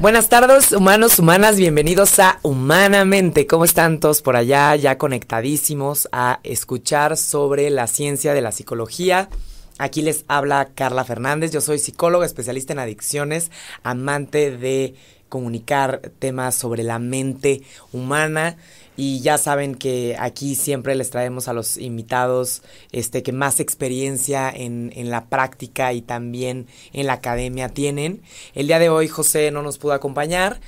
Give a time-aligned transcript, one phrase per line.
[0.00, 3.46] Buenas tardes, humanos, humanas, bienvenidos a Humanamente.
[3.46, 4.74] ¿Cómo están todos por allá?
[4.74, 9.28] Ya conectadísimos a escuchar sobre la ciencia de la psicología.
[9.78, 13.50] Aquí les habla Carla Fernández, yo soy psicóloga, especialista en adicciones,
[13.82, 14.94] amante de
[15.28, 17.60] comunicar temas sobre la mente
[17.92, 18.56] humana
[19.00, 22.60] y ya saben que aquí siempre les traemos a los invitados
[22.92, 28.20] este, que más experiencia en, en, la práctica y también en la academia tienen.
[28.54, 30.60] El día de hoy José no nos pudo acompañar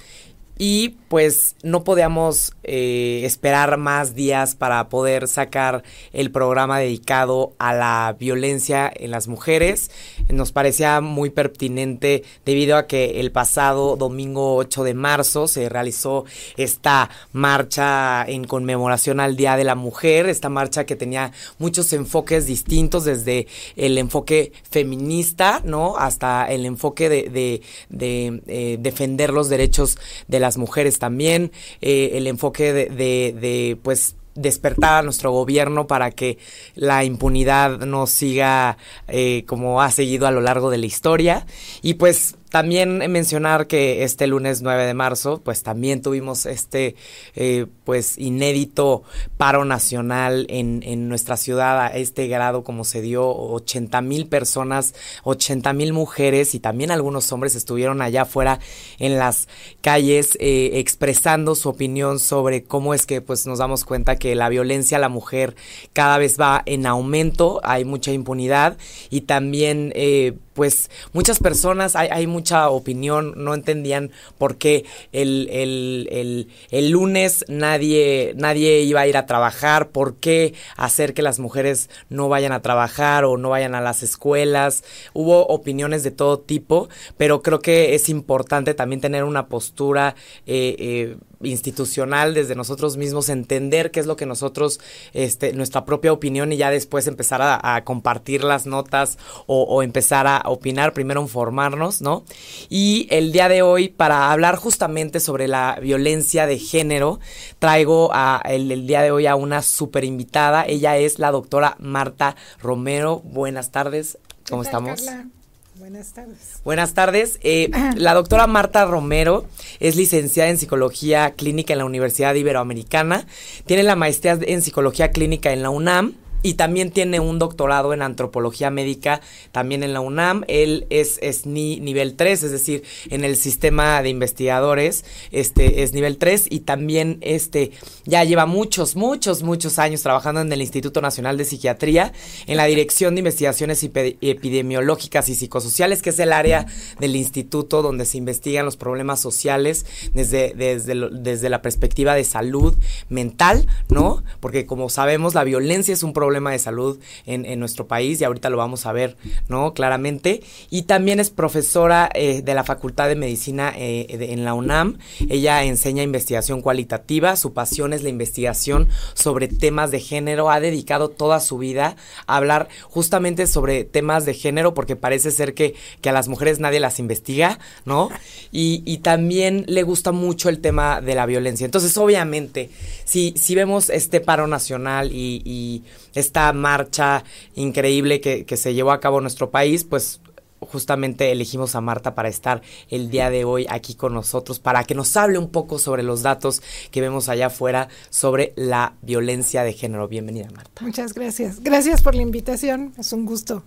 [0.59, 5.83] y pues no podíamos eh, esperar más días para poder sacar
[6.13, 9.91] el programa dedicado a la violencia en las mujeres.
[10.29, 16.25] Nos parecía muy pertinente debido a que el pasado domingo 8 de marzo se realizó
[16.57, 22.47] esta marcha en conmemoración al Día de la Mujer, esta marcha que tenía muchos enfoques
[22.47, 23.47] distintos desde
[23.77, 25.97] el enfoque feminista, ¿no?
[25.97, 29.99] Hasta el enfoque de, eh, defender los derechos
[30.29, 36.11] de las mujeres también, eh, el enfoque de, de, pues despertar a nuestro gobierno para
[36.11, 36.39] que
[36.75, 41.47] la impunidad no siga eh, como ha seguido a lo largo de la historia.
[41.81, 46.97] Y pues también mencionar que este lunes 9 de marzo, pues también tuvimos este,
[47.35, 49.05] eh, pues inédito
[49.39, 55.73] paro nacional en, nuestra ciudad a este grado como se dio, 80 mil personas, 80
[55.73, 58.61] mil mujeres y también algunos hombres estuvieron allá afuera
[58.99, 59.49] en las
[59.81, 64.51] calles eh, expresando su opinión sobre cómo es que pues nos damos cuenta que la
[64.51, 65.57] violencia a la mujer
[65.95, 68.77] cada vez va en aumento, hay mucha impunidad
[69.09, 75.49] y también eh, pues muchas personas, hay, hay, mucha opinión, no entendían por qué el,
[75.51, 81.23] el, el, el, lunes nadie, nadie iba a ir a trabajar, por qué hacer que
[81.23, 84.85] las mujeres no vayan a trabajar o no vayan a las escuelas.
[85.13, 90.15] Hubo opiniones de todo tipo, pero creo que es importante también tener una postura
[90.47, 94.81] eh, eh, institucional desde nosotros mismos, entender qué es lo que nosotros,
[95.13, 99.83] este, nuestra propia opinión y ya después empezar a, a compartir las notas o, o,
[99.83, 102.25] empezar a opinar, primero informarnos, ¿no?
[102.69, 107.21] Y el día de hoy, para hablar justamente sobre la violencia de género,
[107.59, 110.65] traigo a, el, el día de hoy a una super invitada.
[110.67, 113.21] Ella es la doctora Marta Romero.
[113.25, 114.19] Buenas tardes.
[114.49, 115.03] ¿Cómo estamos?
[115.03, 115.42] Carla?
[115.83, 116.61] Buenas tardes.
[116.63, 117.41] Buenas tardes.
[117.43, 119.47] Eh, la doctora Marta Romero
[119.81, 123.27] es licenciada en Psicología Clínica en la Universidad Iberoamericana.
[123.67, 128.03] Tiene la maestría en Psicología Clínica en la UNAM y también tiene un doctorado en
[128.03, 129.21] antropología médica
[129.53, 130.45] también en la UNAM.
[130.49, 135.93] Él es, es ni, nivel 3, es decir, en el sistema de investigadores este, es
[135.93, 137.73] nivel 3 y también este,
[138.05, 142.13] ya lleva muchos, muchos, muchos años trabajando en el Instituto Nacional de Psiquiatría,
[142.47, 146.67] en la Dirección de Investigaciones Epidemiológicas y Psicosociales, que es el área
[146.99, 152.75] del instituto donde se investigan los problemas sociales desde, desde, desde la perspectiva de salud
[153.09, 154.23] mental, ¿no?
[154.41, 158.19] Porque como sabemos, la violencia es un problema problema de salud en, en, nuestro país
[158.19, 159.19] y ahorita lo vamos a ver,
[159.49, 159.75] ¿no?
[159.75, 160.43] Claramente.
[160.71, 164.97] Y también es profesora eh, de la Facultad de Medicina eh, en la UNAM.
[165.29, 167.37] Ella enseña investigación cualitativa.
[167.37, 170.49] Su pasión es la investigación sobre temas de género.
[170.49, 171.97] Ha dedicado toda su vida
[172.27, 176.61] a hablar justamente sobre temas de género porque parece ser que, que a las mujeres
[176.61, 178.09] nadie las investiga, ¿no?
[178.53, 181.67] Y, y también le gusta mucho el tema de la violencia.
[181.67, 182.71] Entonces, obviamente,
[183.05, 185.83] si, si vemos este paro nacional y, y
[186.23, 187.25] esta marcha
[187.55, 190.21] increíble que, que, se llevó a cabo en nuestro país, pues
[190.67, 194.95] justamente elegimos a Marta para estar el día de hoy aquí con nosotros, para que
[194.95, 199.73] nos hable un poco sobre los datos que vemos allá afuera sobre la violencia de
[199.73, 200.09] género.
[200.09, 200.83] Bienvenida, Marta.
[200.85, 201.63] Muchas gracias.
[201.63, 202.93] Gracias por la invitación.
[202.99, 203.63] Es un gusto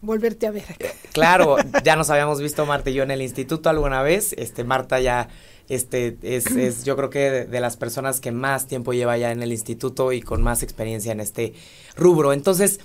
[0.00, 0.88] volverte a ver acá.
[1.12, 4.34] Claro, ya nos habíamos visto Marta y yo en el instituto alguna vez.
[4.34, 5.28] Este, Marta ya
[5.68, 9.32] este es, es yo creo que de, de, las personas que más tiempo lleva ya
[9.32, 11.54] en el instituto y con más experiencia en este
[11.96, 12.32] rubro.
[12.32, 12.80] Entonces,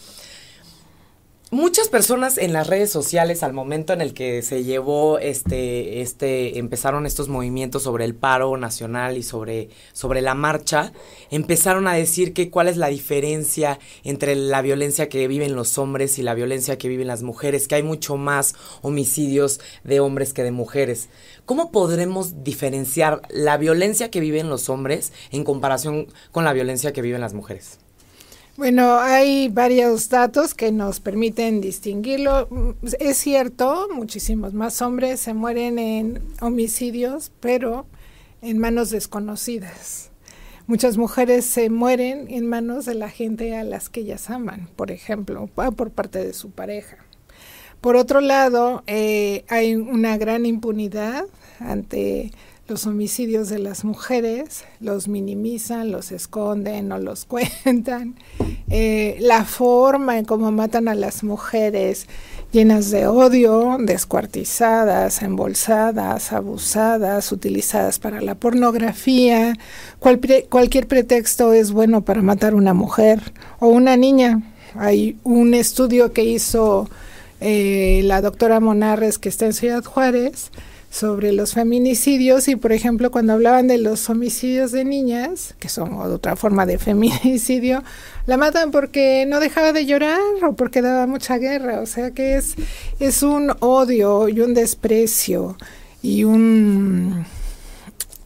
[1.52, 6.58] muchas personas en las redes sociales al momento en el que se llevó este este
[6.60, 10.94] empezaron estos movimientos sobre el paro nacional y sobre sobre la marcha
[11.30, 16.18] empezaron a decir que cuál es la diferencia entre la violencia que viven los hombres
[16.20, 20.44] y la violencia que viven las mujeres que hay mucho más homicidios de hombres que
[20.44, 21.10] de mujeres.
[21.46, 27.02] Cómo podremos diferenciar la violencia que viven los hombres en comparación con la violencia que
[27.02, 27.80] viven las mujeres
[28.62, 32.48] bueno, hay varios datos que nos permiten distinguirlo.
[33.00, 37.88] Es cierto, muchísimos más hombres se mueren en homicidios, pero
[38.44, 40.12] en manos desconocidas.
[40.68, 44.92] Muchas mujeres se mueren en manos de la gente a las que ellas aman, por
[44.92, 46.98] ejemplo, por parte de su pareja.
[47.82, 51.26] Por otro lado, eh, hay una gran impunidad
[51.60, 52.32] ante
[52.72, 57.26] los homicidios de las mujeres, los minimizan, los esconden o los
[57.66, 58.16] cuentan.
[58.70, 62.08] Eh, la forma en cómo matan a las mujeres
[62.54, 69.58] llenas de odio, descuartizadas, embolsadas, abusadas, utilizadas para la pornografía.
[70.00, 74.42] cualquier pretexto es bueno para matar a una mujer o una niña.
[74.76, 76.90] Hay un estudio que hizo
[77.42, 80.52] eh, la doctora Monarres que está en Ciudad Juárez
[80.92, 85.94] sobre los feminicidios y, por ejemplo, cuando hablaban de los homicidios de niñas, que son
[85.94, 87.82] otra forma de feminicidio,
[88.28, 91.80] la matan porque no dejaba de llorar o porque daba mucha guerra.
[91.80, 92.56] O sea que es,
[93.00, 95.58] es un odio y un desprecio
[96.04, 97.26] y un...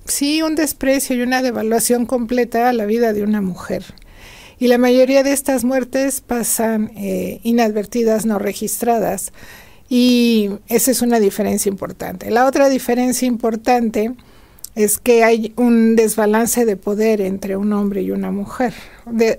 [0.06, 3.84] Sí, un desprecio y una devaluación completa a la vida de una mujer.
[4.58, 9.34] Y la mayoría de estas muertes pasan eh, inadvertidas, no registradas.
[9.90, 12.32] Y esa es una diferencia importante.
[12.32, 14.14] La otra diferencia importante
[14.76, 18.74] es que hay un desbalance de poder entre un hombre y una mujer.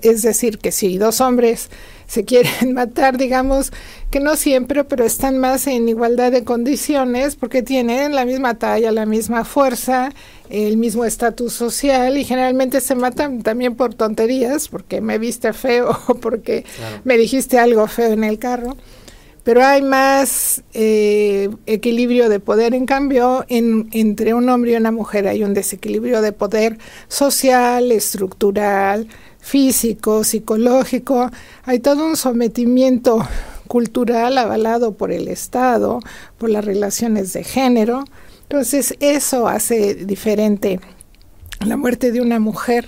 [0.01, 1.69] es decir, que si dos hombres
[2.07, 3.71] se quieren matar, digamos
[4.09, 8.91] que no siempre, pero están más en igualdad de condiciones porque tienen la misma talla,
[8.91, 10.11] la misma fuerza,
[10.49, 15.99] el mismo estatus social y generalmente se matan también por tonterías, porque me viste feo
[16.07, 16.65] o porque
[17.03, 18.75] me dijiste algo feo en el carro
[19.47, 22.73] pero hay más eh, equilibrio de poder.
[22.73, 26.77] En cambio, en, entre un hombre y una mujer hay un desequilibrio de poder
[27.07, 29.07] social, estructural,
[29.39, 31.31] físico, psicológico.
[31.63, 33.25] Hay todo un sometimiento
[33.69, 36.01] cultural avalado por el Estado,
[36.37, 38.03] por las relaciones de género.
[38.41, 40.81] Entonces, eso hace diferente
[41.65, 42.85] la muerte de una mujer.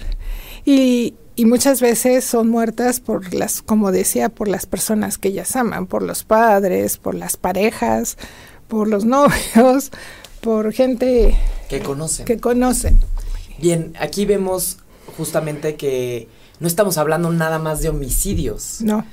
[0.65, 5.55] Y, y muchas veces son muertas por las, como decía, por las personas que ellas
[5.55, 8.17] aman, por los padres, por las parejas,
[8.67, 9.89] por los novios,
[10.41, 11.37] por gente
[11.69, 12.25] que conocen.
[12.25, 12.99] Que conocen.
[13.57, 14.79] Bien, aquí vemos
[15.15, 16.27] justamente que
[16.59, 18.81] no estamos hablando nada más de homicidios.
[18.81, 19.05] No.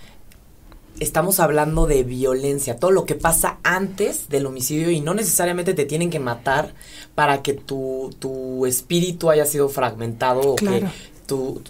[0.99, 5.85] Estamos hablando de violencia, todo lo que pasa antes del homicidio y no necesariamente te
[5.85, 6.75] tienen que matar
[7.15, 10.87] para que tu, tu espíritu haya sido fragmentado o que
[11.27, 11.63] tu,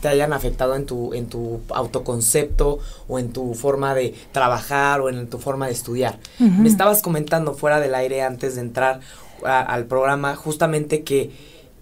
[0.00, 5.08] te hayan afectado en tu, en tu autoconcepto o en tu forma de trabajar o
[5.08, 6.18] en tu forma de estudiar.
[6.38, 9.00] Me estabas comentando fuera del aire antes de entrar
[9.44, 11.30] al programa justamente que,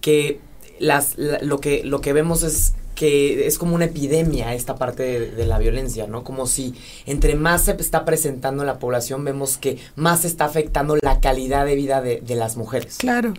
[0.00, 0.40] que
[0.78, 5.46] las, lo, que, lo que vemos es que es como una epidemia esta parte de,
[5.46, 6.22] la violencia, ¿no?
[6.22, 6.74] Como si
[7.06, 11.18] entre más se está presentando en la población, vemos que más se está afectando la
[11.20, 12.98] calidad de vida de, de las mujeres.
[12.98, 13.32] Claro.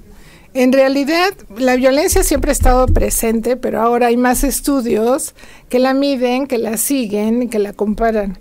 [0.53, 5.33] En realidad, la violencia siempre ha estado presente, pero ahora hay más estudios
[5.69, 8.37] que la miden, que la siguen, que la comparan.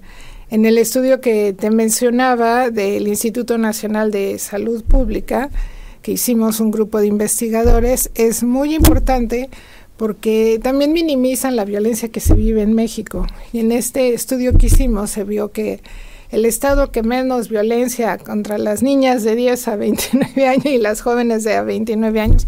[0.51, 5.51] En el estudio que te mencionaba del Instituto Nacional de Salud Pública,
[6.03, 9.49] que hicimos un grupo de investigadores, es muy importante
[9.97, 13.29] porque también minimizan la violencia que se vive en México.
[13.53, 15.81] Y en este estudio que hicimos se vio que
[16.31, 21.01] el estado que menos violencia contra las niñas de 10 a 29 años y las
[21.01, 22.47] jóvenes de a 29 años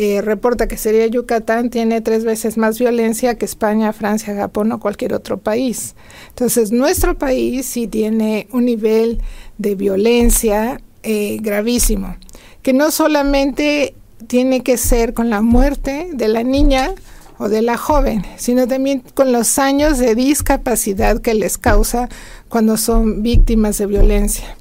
[0.00, 4.78] eh, reporta que sería Yucatán, tiene tres veces más violencia que España, Francia, Japón o
[4.78, 5.96] cualquier otro país.
[6.28, 9.20] Entonces, nuestro país sí tiene un nivel
[9.56, 12.16] de violencia eh, gravísimo,
[12.62, 13.94] que no solamente
[14.28, 16.94] tiene que ser con la muerte de la niña,
[17.38, 22.08] o de la joven, sino también con los años de discapacidad que les causa
[22.48, 24.56] cuando son víctimas de violencia.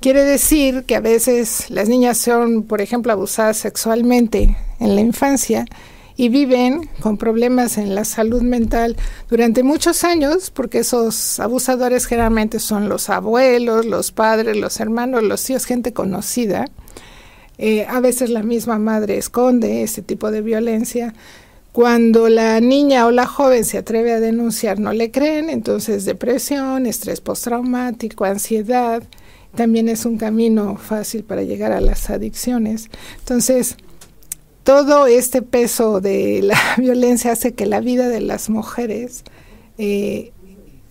[0.00, 5.64] Quiere decir que a veces las niñas son, por ejemplo, abusadas sexualmente en la infancia
[6.16, 8.96] y viven con problemas en la salud mental
[9.28, 15.44] durante muchos años, porque esos abusadores generalmente son los abuelos, los padres, los hermanos, los
[15.44, 16.66] tíos, gente conocida.
[17.58, 21.14] Eh, a veces la misma madre esconde ese tipo de violencia
[21.76, 26.86] Cuando la niña o la joven se atreve a denunciar, no le creen, entonces depresión,
[26.86, 29.02] estrés postraumático, ansiedad,
[29.54, 32.88] también es un camino fácil para llegar a las adicciones.
[33.18, 33.76] Entonces,
[34.64, 39.22] todo este peso de la violencia hace que la vida de las mujeres
[39.76, 40.32] eh,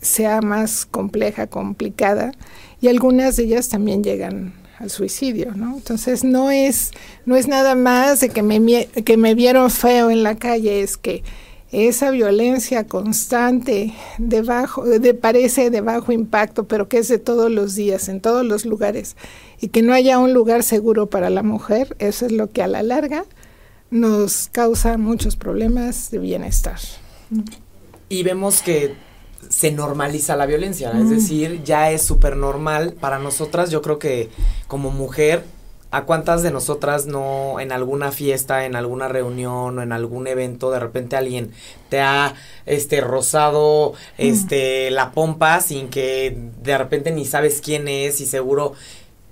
[0.01, 2.31] sea más compleja, complicada,
[2.79, 5.75] y algunas de ellas también llegan al suicidio, ¿no?
[5.75, 6.91] Entonces no es,
[7.25, 10.97] no es nada más de que me, que me vieron feo en la calle, es
[10.97, 11.23] que
[11.71, 17.51] esa violencia constante de bajo, de, parece de bajo impacto, pero que es de todos
[17.51, 19.17] los días, en todos los lugares,
[19.59, 22.67] y que no haya un lugar seguro para la mujer, eso es lo que a
[22.67, 23.25] la larga
[23.89, 26.79] nos causa muchos problemas de bienestar.
[28.09, 28.95] Y vemos que
[29.55, 31.09] se normaliza la violencia, es mm.
[31.09, 34.27] decir, ya es súper normal para nosotras, yo creo que
[34.67, 35.45] como mujer,
[35.91, 40.71] ¿a cuántas de nosotras no en alguna fiesta, en alguna reunión o en algún evento
[40.71, 41.53] de repente alguien
[41.87, 42.33] te ha
[42.65, 44.11] este rozado mm.
[44.17, 48.73] este la pompa sin que de repente ni sabes quién es y seguro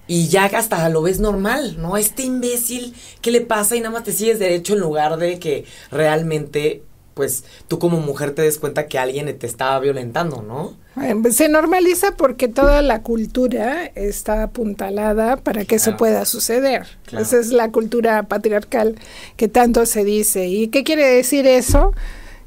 [0.07, 1.97] y ya hasta lo ves normal, ¿no?
[1.97, 3.75] Este imbécil, ¿qué le pasa?
[3.75, 8.31] Y nada más te sigues derecho en lugar de que realmente, pues, tú como mujer
[8.31, 10.73] te des cuenta que alguien te estaba violentando, ¿no?
[11.21, 16.85] Pues, se normaliza porque toda la cultura está apuntalada para que eso pueda suceder.
[17.11, 18.95] Esa es la cultura patriarcal
[19.37, 20.47] que tanto se dice.
[20.47, 21.93] ¿Y qué quiere decir eso?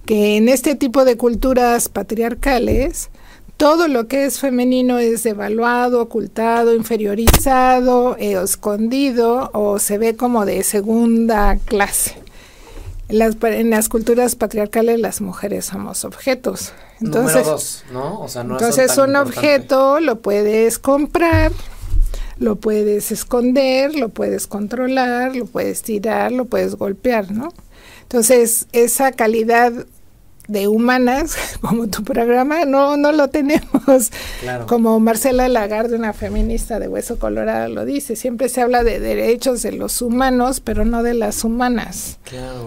[0.05, 3.11] Que en este tipo de culturas patriarcales,
[3.57, 10.45] todo lo que es femenino es devaluado, ocultado, inferiorizado, eh, escondido o se ve como
[10.45, 12.26] de segunda clase.
[13.09, 16.73] En las, en las culturas patriarcales las mujeres somos objetos.
[17.01, 18.21] Entonces, ¿no?
[18.21, 21.53] O sea, no entonces un objeto lo puedes comprar,
[22.39, 27.49] lo puedes esconder, lo puedes controlar, lo puedes tirar, lo puedes golpear, ¿no?
[28.03, 29.73] Entonces, esa calidad
[30.49, 34.11] de humanas, como tu programa, no, no lo tenemos.
[34.67, 39.63] Como Marcela Lagarde, una feminista de Hueso Colorado, lo dice, siempre se habla de derechos
[39.63, 42.19] de los humanos, pero no de las humanas.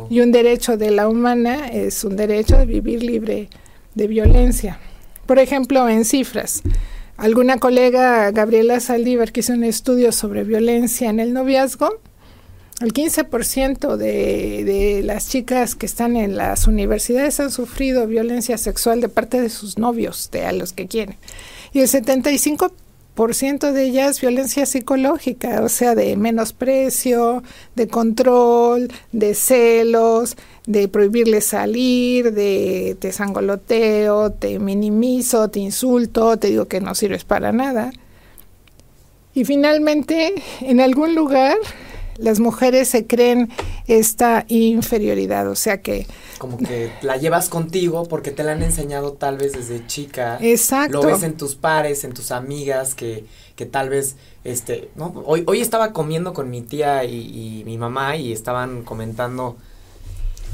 [0.10, 3.50] Y un derecho de la humana es un derecho de vivir libre
[3.96, 4.80] de violencia.
[5.26, 6.64] Por ejemplo, en cifras,
[7.18, 12.00] alguna colega, Gabriela Saldívar, que hizo un estudio sobre violencia en el noviazgo,
[12.82, 19.02] el 15% de, de las chicas que están en las universidades han sufrido violencia sexual
[19.02, 21.18] de parte de sus novios, de a los que quieren.
[21.74, 27.44] Y el 75% de ellas violencia psicológica, o sea, de menosprecio,
[27.76, 36.48] de control, de celos, de prohibirle salir, de te sangoloteo, te minimizo, te insulto, te
[36.48, 37.92] digo que no sirves para nada.
[39.34, 41.58] Y finalmente, en algún lugar
[42.20, 43.50] las mujeres se creen
[43.88, 46.08] esta inferioridad, o sea que...
[46.38, 50.38] Como que la llevas contigo porque te la han enseñado tal vez desde chica.
[50.42, 51.02] Exacto.
[51.02, 55.14] Lo ves en tus pares, en tus amigas, que, que tal vez, este, ¿no?
[55.26, 59.58] Hoy, hoy estaba comiendo con mi tía y, y mi mamá y estaban comentando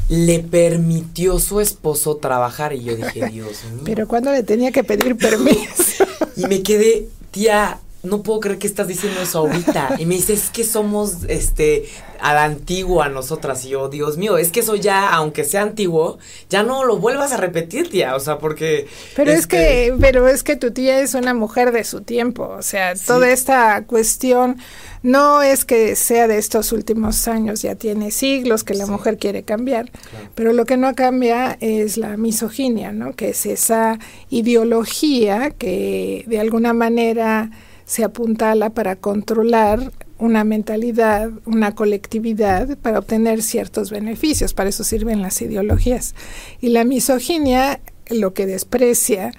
[0.10, 3.82] le permitió su esposo trabajar y yo dije, Dios mío.
[3.86, 6.06] Pero cuando le tenía que pedir permiso.
[6.36, 9.96] y me quedé, tía, no puedo creer que estás diciendo eso ahorita.
[9.98, 11.86] Y me dice, es que somos, este,
[12.20, 13.66] a la antigua nosotras.
[13.66, 16.18] Y yo, Dios mío, es que eso ya, aunque sea antiguo,
[16.50, 18.16] ya no lo vuelvas a repetir, tía.
[18.16, 18.88] O sea, porque...
[19.16, 22.48] Pero es que, este pero es que tu tía es una mujer de su tiempo.
[22.58, 24.58] O sea, toda esta cuestión
[25.04, 29.44] no es que sea de estos últimos años, ya tiene siglos que la mujer quiere
[29.44, 29.92] cambiar,
[30.34, 33.14] pero lo que no cambia es la misoginia, ¿no?
[33.16, 34.00] Que es esa
[34.32, 37.52] ideología que de alguna manera
[37.86, 44.54] se apuntala para controlar una mentalidad, una colectividad, para obtener ciertos beneficios.
[44.54, 46.16] Para eso sirven las ideologías.
[46.62, 49.32] Y la misoginia lo que desprecia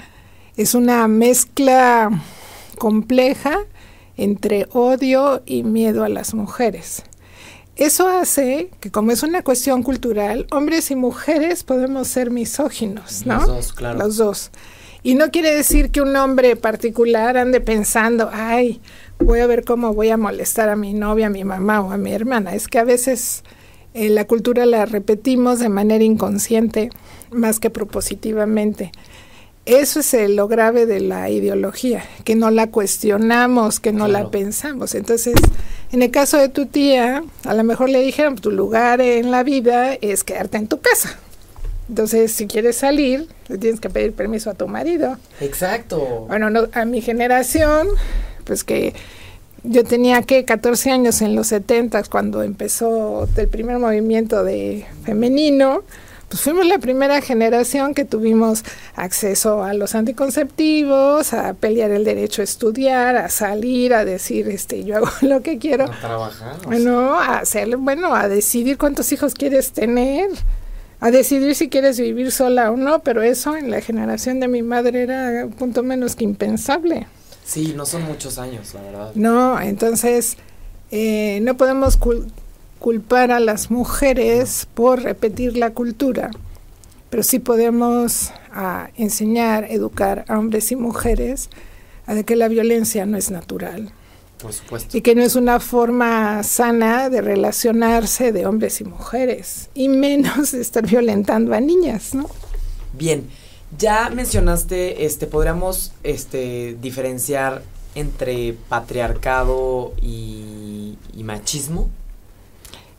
[0.57, 2.23] es una mezcla
[2.79, 3.59] compleja
[4.17, 7.03] entre odio y miedo a las mujeres.
[7.77, 13.37] Eso hace que como es una cuestión cultural, hombres y mujeres podemos ser misóginos, ¿no?
[13.37, 13.99] Los dos, claro.
[13.99, 14.51] Los dos.
[15.07, 18.81] Y no quiere decir que un hombre particular ande pensando, ay,
[19.21, 21.97] voy a ver cómo voy a molestar a mi novia, a mi mamá o a
[21.97, 22.57] mi hermana.
[22.57, 23.45] Es que a veces
[23.95, 26.91] eh, la cultura la repetimos de manera inconsciente
[27.31, 28.91] más que propositivamente.
[29.65, 34.97] Eso es lo grave de la ideología, que no la cuestionamos, que no la pensamos.
[34.97, 35.37] Entonces,
[35.93, 39.45] en el caso de tu tía, a lo mejor le dijeron, tu lugar en la
[39.45, 41.17] vida es quedarte en tu casa.
[41.89, 45.19] Entonces, si quieres salir, le tienes que pedir permiso a tu marido.
[45.41, 46.27] Exacto.
[46.29, 47.87] Bueno, a mi generación,
[48.45, 48.95] pues que
[49.63, 55.83] yo tenía que 14 años en los 70 cuando empezó el primer movimiento de femenino,
[56.29, 58.65] pues fuimos la primera generación que tuvimos
[58.97, 64.83] acceso a los anticonceptivos, a pelear el derecho a estudiar, a salir, a decir, este,
[64.83, 65.85] yo hago lo que quiero.
[65.85, 66.57] A trabajar.
[66.65, 70.31] Bueno, a hacer, bueno, a decidir cuántos hijos quieres tener,
[71.01, 74.63] a decidir si quieres vivir sola o no, pero eso en la generación de mi
[74.63, 77.07] madre era un punto menos que impensable.
[77.45, 79.13] Sí, no son muchos años, la verdad.
[79.15, 80.37] No, entonces
[80.91, 81.99] eh, no podemos
[82.79, 86.31] culpar a las mujeres por repetir la cultura,
[87.11, 91.51] pero sí podemos ah, enseñar, educar a hombres y mujeres
[92.07, 93.93] a de que la violencia no es natural.
[94.47, 94.97] Por supuesto.
[94.97, 100.53] Y que no es una forma sana de relacionarse de hombres y mujeres, y menos
[100.53, 102.31] de estar violentando a niñas, ¿no?
[102.93, 103.29] Bien,
[103.77, 107.63] ya mencionaste, este, podríamos este, diferenciar
[107.97, 111.91] entre patriarcado y machismo.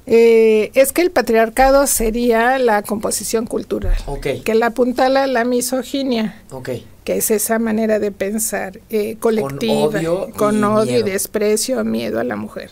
[0.09, 6.41] Eh, es que el patriarcado sería la composición cultural, que la apuntala la misoginia,
[7.07, 10.01] que es esa manera de pensar eh, colectiva,
[10.35, 12.69] con odio, y, desprecio, miedo a la mujer.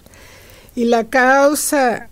[0.75, 2.09] Y la causa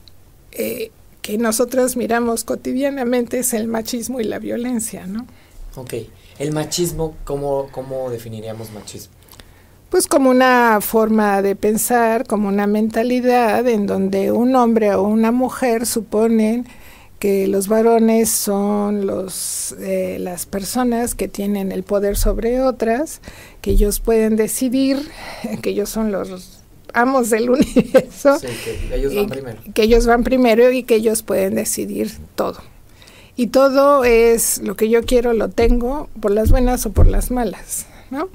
[0.54, 5.28] eh, que nosotros miramos cotidianamente es el machismo y la violencia, ¿no?
[5.76, 5.96] Ok.
[6.40, 9.14] El machismo, ¿cómo, cómo definiríamos machismo?
[9.90, 15.32] pues como una forma de pensar, como una mentalidad en donde un hombre o una
[15.32, 16.68] mujer suponen
[17.24, 23.22] que los varones son los eh, las personas que tienen el poder sobre otras,
[23.62, 24.98] que ellos pueden decidir,
[25.62, 26.60] que ellos son los
[26.94, 29.62] amos del universo, que ellos van primero.
[29.74, 32.60] que ellos van primero y que ellos pueden decidir todo.
[33.38, 37.32] Y todo es lo que yo quiero, lo tengo, por las buenas o por las
[37.32, 38.28] malas, ¿no?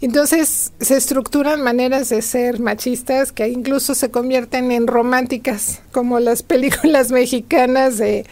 [0.00, 6.42] Entonces se estructuran maneras de ser machistas que incluso se convierten en románticas, como las
[6.42, 8.26] películas mexicanas de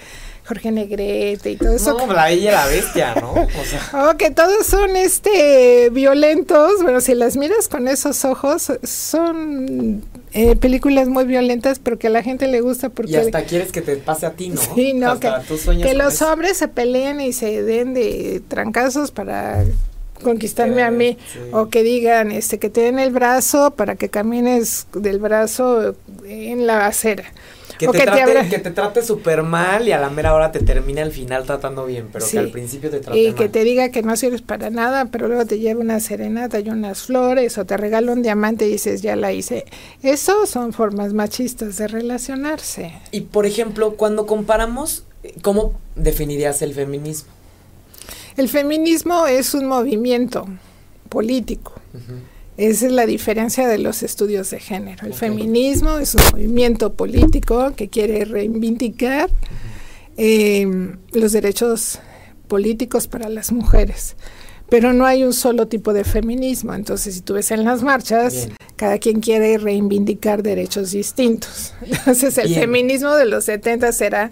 [0.46, 1.96] Jorge Negrete y todo eso.
[1.96, 3.32] No, la bella y la bestia, ¿no?
[3.32, 3.80] O sea.
[4.10, 6.82] Oh, que todos son este violentos.
[6.82, 12.10] Bueno, si las miras con esos ojos, son eh, películas muy violentas, pero que a
[12.10, 13.12] la gente le gusta porque...
[13.12, 14.60] Y hasta quieres que te pase a ti, ¿no?
[14.60, 15.30] Sí, no, que,
[15.80, 19.64] que los hombres se peleen y se den de trancazos para
[20.24, 21.16] conquistarme a mí
[21.52, 25.94] o que digan este que te den el brazo para que camines del brazo
[26.26, 27.24] en la acera.
[27.78, 31.02] Que, te, trate, que te trate súper mal y a la mera hora te termine
[31.02, 34.02] al final tratando bien, pero que al principio te trate Y que te diga que
[34.02, 37.76] no sirves para nada, pero luego te lleva una serenata y unas flores o te
[37.76, 39.64] regala un diamante y dices, ya la hice.
[40.02, 42.92] Eso son formas machistas de relacionarse.
[43.10, 45.04] Y por ejemplo, cuando comparamos,
[45.42, 47.32] ¿cómo definirías el feminismo?
[48.36, 50.46] El feminismo es un movimiento
[51.08, 51.72] político.
[52.56, 55.06] Esa es la diferencia de los estudios de género.
[55.06, 59.30] El feminismo es un movimiento político que quiere reivindicar
[60.16, 62.00] em, los derechos
[62.48, 64.16] políticos para las mujeres.
[64.68, 66.74] Pero no hay un solo tipo de feminismo.
[66.74, 71.74] Entonces, si tú ves en las marchas, cada quien quiere reivindicar derechos distintos.
[71.82, 74.30] Entonces, el feminismo de los 70 será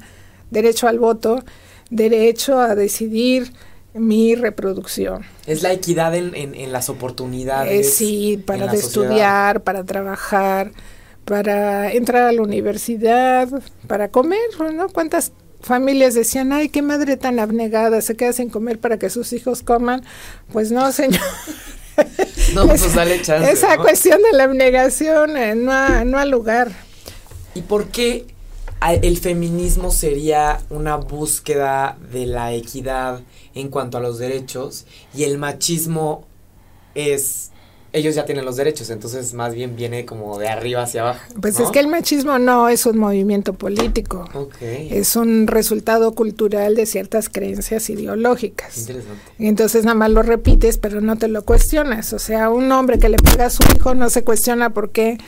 [0.50, 1.44] derecho al voto,
[1.90, 3.52] derecho a decidir,
[3.94, 5.24] mi reproducción.
[5.46, 7.86] Es la equidad en, en, las oportunidades.
[7.86, 10.72] Eh, sí, para estudiar, para trabajar,
[11.24, 13.48] para entrar a la universidad,
[13.86, 14.40] para comer,
[14.74, 14.88] ¿no?
[14.88, 19.32] ¿Cuántas familias decían, ay, qué madre tan abnegada, se queda sin comer para que sus
[19.32, 20.02] hijos coman?
[20.52, 21.20] Pues no, señor.
[22.54, 23.50] no, pues dale chance.
[23.50, 26.72] Esa cuestión de la abnegación eh, no, ha, no ha lugar.
[27.54, 28.31] ¿Y por qué
[28.90, 33.20] el feminismo sería una búsqueda de la equidad
[33.54, 36.26] en cuanto a los derechos y el machismo
[36.94, 37.51] es
[37.92, 41.20] ellos ya tienen los derechos, entonces más bien viene como de arriba hacia abajo.
[41.40, 44.28] Pues es que el machismo no es un movimiento político,
[44.60, 48.78] es un resultado cultural de ciertas creencias ideológicas.
[48.78, 49.22] Interesante.
[49.38, 52.12] Entonces nada más lo repites, pero no te lo cuestionas.
[52.14, 55.18] O sea, un hombre que le pega a su hijo no se cuestiona por qué,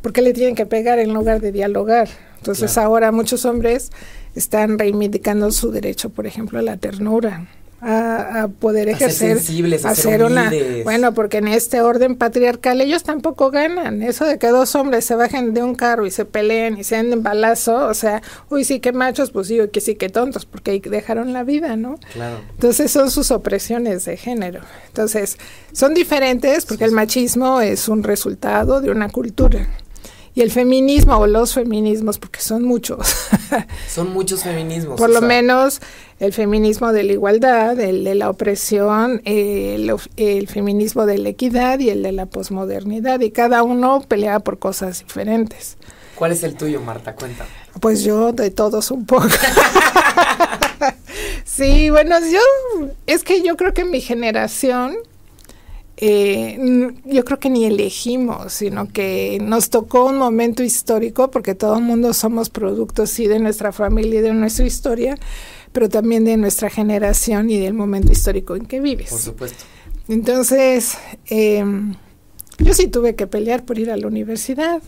[0.00, 2.08] por qué le tienen que pegar en lugar de dialogar.
[2.36, 3.90] Entonces ahora muchos hombres
[4.34, 7.48] están reivindicando su derecho, por ejemplo, a la ternura
[7.84, 9.38] a, poder ejercer,
[9.84, 10.52] a hacer una,
[10.84, 15.16] bueno, porque en este orden patriarcal ellos tampoco ganan, eso de que dos hombres se
[15.16, 18.78] bajen de un carro y se peleen y se den balazo, o sea, uy sí
[18.78, 21.98] que machos, pues digo que sí que tontos, porque dejaron la vida, ¿no?
[22.12, 22.40] Claro.
[22.50, 24.60] Entonces son sus opresiones de género.
[24.86, 25.36] Entonces,
[25.72, 29.66] son diferentes porque el machismo es un resultado de una cultura.
[30.34, 33.14] Y el feminismo o los feminismos, porque son muchos.
[33.88, 34.98] son muchos feminismos.
[34.98, 35.80] Por lo menos
[36.20, 41.78] el feminismo de la igualdad, el de la opresión, el, el, feminismo de la equidad
[41.80, 43.20] y el de la posmodernidad.
[43.20, 45.76] Y cada uno pelea por cosas diferentes.
[46.14, 47.14] ¿Cuál es el tuyo, Marta?
[47.14, 47.50] Cuéntame.
[47.80, 49.28] Pues yo de todos un poco.
[51.44, 54.96] Sí, bueno, yo, es que yo creo que mi generación,
[56.04, 56.58] eh,
[57.04, 61.84] yo creo que ni elegimos, sino que nos tocó un momento histórico, porque todo el
[61.84, 65.16] mundo somos productos, sí, de nuestra familia y de nuestra historia,
[65.70, 69.10] pero también de nuestra generación y del momento histórico en que vives.
[69.10, 69.64] Por supuesto.
[70.08, 70.98] Entonces,
[71.30, 71.64] eh,
[72.58, 74.82] yo sí tuve que pelear por ir a la universidad,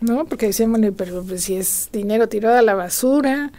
[0.00, 0.24] ¿no?
[0.24, 3.52] Porque decían, bueno, pero pues, si es dinero tirado a la basura,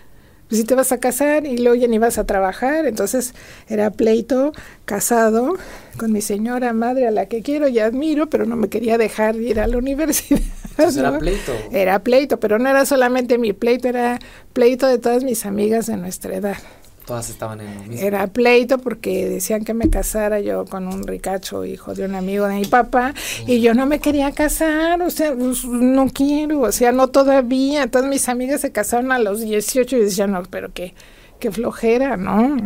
[0.54, 3.34] pues si te vas a casar y luego ya ni vas a trabajar, entonces
[3.68, 4.52] era pleito,
[4.86, 5.56] casado,
[5.98, 9.36] con mi señora madre a la que quiero y admiro, pero no me quería dejar
[9.38, 10.42] ir a la universidad.
[10.70, 11.54] Entonces era pleito.
[11.72, 14.20] Era pleito, pero no era solamente mi pleito, era
[14.54, 16.58] pleito de todas mis amigas de nuestra edad.
[17.06, 18.06] Todas estaban en lo mismo.
[18.06, 22.48] Era pleito porque decían que me casara yo con un ricacho hijo de un amigo
[22.48, 23.13] de mi papá
[23.46, 27.88] y yo no me quería casar, o sea, pues, no quiero, o sea, no todavía.
[27.88, 30.94] Todas mis amigas se casaron a los 18 y decían, no, pero qué,
[31.39, 32.58] qué flojera, ¿no?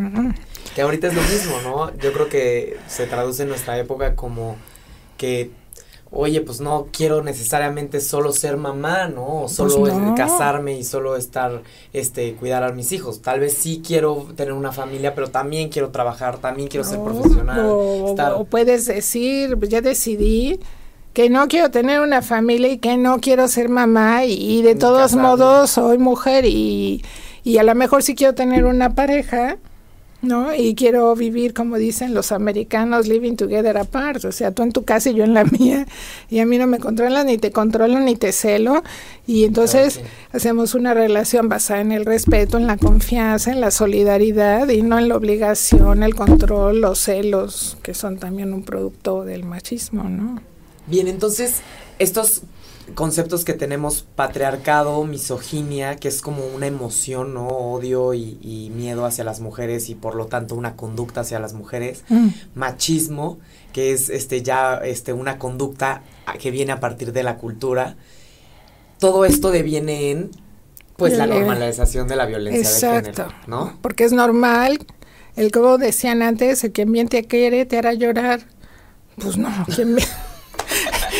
[0.76, 1.97] Que ahorita es lo mismo, ¿no?
[1.97, 4.56] Yo creo que se traduce en nuestra época como
[5.17, 5.50] que
[6.12, 9.43] oye, pues no quiero necesariamente solo ser mamá, ¿no?
[9.43, 10.15] O solo Pues no.
[10.15, 11.62] casarme y solo estar,
[11.93, 13.22] este, cuidar a mis hijos.
[13.22, 17.65] Tal vez sí quiero tener una familia, pero también quiero trabajar, también quiero ser profesional.
[17.70, 20.60] O, estar- o puedes decir, pues ya decidí
[21.13, 24.76] que no quiero tener una familia y que no quiero ser mamá y, y de
[24.76, 25.24] Ni todos casarme.
[25.28, 27.04] modos soy mujer y,
[27.43, 29.58] y a lo mejor sí quiero tener una pareja,
[30.27, 30.53] ¿no?
[30.53, 34.83] Y quiero vivir, como dicen los americanos, living together apart, o sea, tú en tu
[34.83, 35.87] casa y yo en la mía,
[36.29, 38.83] y a mí no me controlan, ni te controlo, ni te celo,
[39.25, 44.69] y entonces hacemos una relación basada en el respeto, en la confianza, en la solidaridad,
[44.69, 49.43] y no en la obligación, el control, los celos, que son también un producto del
[49.43, 50.41] machismo, ¿no?
[50.87, 51.55] Bien, entonces,
[51.99, 52.43] estos
[52.95, 57.47] conceptos que tenemos, patriarcado, misoginia, que es como una emoción, ¿no?
[57.47, 61.54] Odio y, y miedo hacia las mujeres y por lo tanto una conducta hacia las
[61.54, 62.04] mujeres.
[62.10, 62.28] Mm.
[62.56, 63.39] machismo,
[63.73, 66.02] que es este ya este una conducta
[66.39, 67.95] que viene a partir de la cultura.
[69.00, 70.32] Todo esto deviene en
[70.95, 73.78] pues la normalización de la violencia de género, ¿no?
[73.82, 74.80] Porque es normal,
[75.36, 78.41] el como decían antes, el que bien te quiere te hará llorar.
[79.17, 80.08] Pues no, quien bien,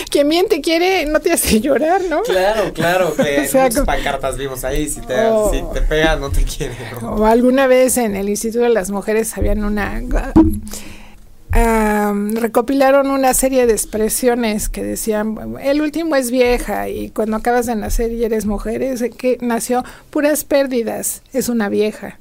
[0.10, 2.22] quien bien te quiere no te hace llorar, ¿no?
[2.24, 5.52] Claro, claro, que O sea, muchas pancartas vimos ahí, si te, Oh.
[5.52, 7.16] si te pega no te quiere, ¿no?
[7.16, 10.02] O alguna vez en el Instituto de las Mujeres habían una...
[11.52, 17.66] am, recopilaron una serie de expresiones que decían, el último es vieja y cuando acabas
[17.66, 22.18] de nacer y eres mujer, es que nació puras pérdidas, es una vieja.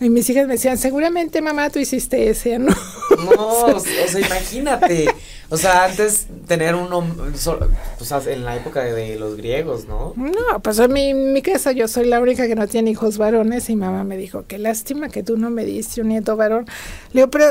[0.00, 2.74] Y mis hijas me decían, seguramente mamá tú hiciste ese, ¿no?
[3.16, 5.08] No, o sea, o sea, imagínate.
[5.54, 7.58] O sea, antes tener un hom- so-
[8.00, 10.12] o sea, en la época de, de los griegos, ¿no?
[10.16, 13.70] No, pues en mi, mi casa yo soy la única que no tiene hijos varones
[13.70, 16.66] y mamá me dijo, qué lástima que tú no me diste un nieto varón.
[17.12, 17.46] Le digo, pero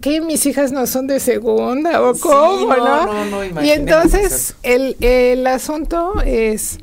[0.00, 0.20] ¿qué?
[0.20, 3.24] ¿Mis hijas no son de segunda o Sí, cómo, no, no?
[3.26, 6.78] no, no, y entonces el, el asunto es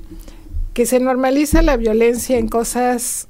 [0.74, 3.28] que se normaliza la violencia en cosas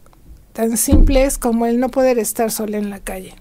[0.54, 3.34] tan simples como el no poder estar sola en la calle,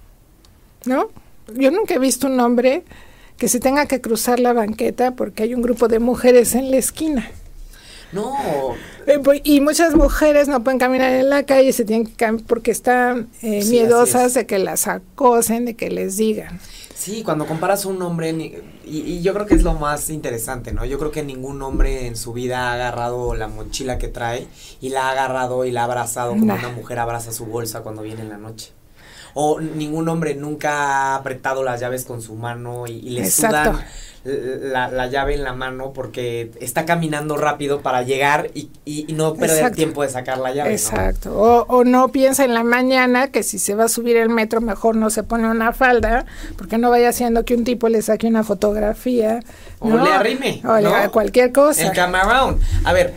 [0.84, 1.08] ¿no?
[1.54, 2.84] Yo nunca he visto un hombre
[3.40, 6.76] que se tenga que cruzar la banqueta porque hay un grupo de mujeres en la
[6.76, 7.28] esquina.
[8.12, 8.34] No,
[9.06, 12.70] Eh, pues, Y muchas mujeres no pueden caminar en la calle, se tienen que porque
[12.70, 14.34] están eh, Sí, miedosas es.
[14.34, 16.60] de que las acosen, de que les digan.
[16.94, 18.52] Sí, cuando comparas a un hombre, ni-
[18.84, 20.84] y, y yo creo que es lo más interesante, ¿no?
[20.84, 24.46] Yo creo que ningún hombre en su vida ha agarrado la mochila que trae
[24.82, 26.58] y la ha agarrado y la ha abrazado como Nah.
[26.58, 28.72] una mujer abraza su bolsa cuando viene en la noche.
[29.34, 33.72] O ningún hombre nunca ha apretado las llaves con su mano y, y le Exacto.
[33.72, 33.84] sudan
[34.22, 39.14] la, la llave en la mano porque está caminando rápido para llegar y, y- y
[39.14, 39.76] no perder Exacto.
[39.76, 40.74] tiempo de sacar la llave, ¿no?
[40.74, 41.32] Exacto.
[41.34, 44.60] O, o no piensa en la mañana que si se va a subir el metro
[44.60, 46.26] mejor no se pone una falda,
[46.58, 49.40] porque no vaya haciendo que un tipo le saque una fotografía.
[49.78, 50.04] O ¿no?
[50.04, 50.88] le arrime, O le ¿no?
[50.94, 51.86] haga cualquier cosa.
[51.86, 52.58] El camarón.
[52.84, 53.14] A ver,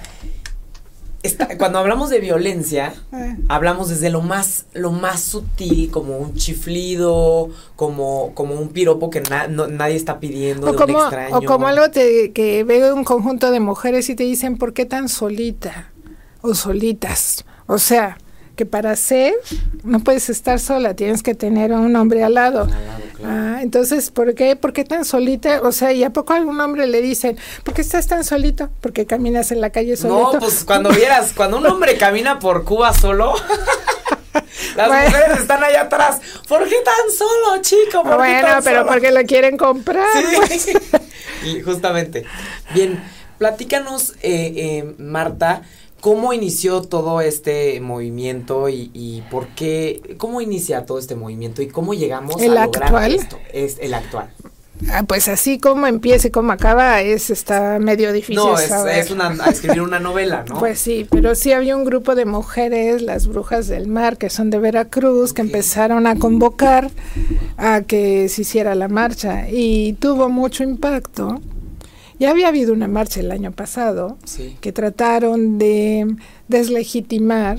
[1.57, 3.37] cuando hablamos de violencia, Eh.
[3.47, 9.21] hablamos desde lo más, lo más sutil, como un chiflido, como, como un piropo que
[9.21, 11.37] na- no- nadie está pidiendo O de como, un extraño.
[11.37, 14.85] o como algo te- que ve un conjunto de mujeres y te dicen, ¿por qué
[14.85, 15.91] tan solita?
[16.41, 17.45] O solitas.
[17.67, 18.17] O sea,
[18.55, 19.33] que para ser
[19.83, 22.63] no puedes estar sola, tienes que tener a un hombre al lado.
[22.63, 23.33] Al lado, claro.
[23.35, 24.55] Ah, entonces, ¿por qué?
[24.55, 25.61] ¿Por qué tan solita?
[25.63, 28.69] O sea, ¿y a poco a algún hombre le dicen, ¿por qué estás tan solito?
[28.81, 30.33] Porque caminas en la calle solito.
[30.33, 33.33] No, pues cuando vieras, cuando un hombre camina por Cuba solo,
[34.75, 35.05] las Bueno.
[35.09, 36.19] mujeres están allá atrás.
[36.47, 38.03] ¿Por qué tan solo, chico?
[38.03, 40.05] ¿Por qué bueno, tan pero solo?" porque lo quieren comprar.
[40.47, 40.61] pues.
[40.61, 40.73] Sí,
[41.57, 42.25] y justamente.
[42.73, 43.01] Bien,
[43.37, 45.63] platícanos, eh, eh, Marta,
[46.03, 51.93] ¿Cómo inició todo este movimiento y, por qué, cómo inicia todo este movimiento y cómo
[51.93, 53.37] llegamos a lograr esto?
[53.53, 54.29] Es el actual.
[54.91, 59.33] Ah, pues así como empieza y como acaba es está medio difícil no, es, una,
[59.49, 60.55] escribir una novela, ¿no?
[60.59, 64.49] Pues sí, pero sí había un grupo de mujeres, las brujas del mar, que son
[64.49, 66.91] de Veracruz, que empezaron a convocar
[67.55, 71.39] a que se hiciera la marcha y tuvo mucho impacto.
[72.19, 74.17] Ya había habido una marcha el año pasado
[74.61, 76.15] que trataron de
[76.47, 77.57] deslegitimar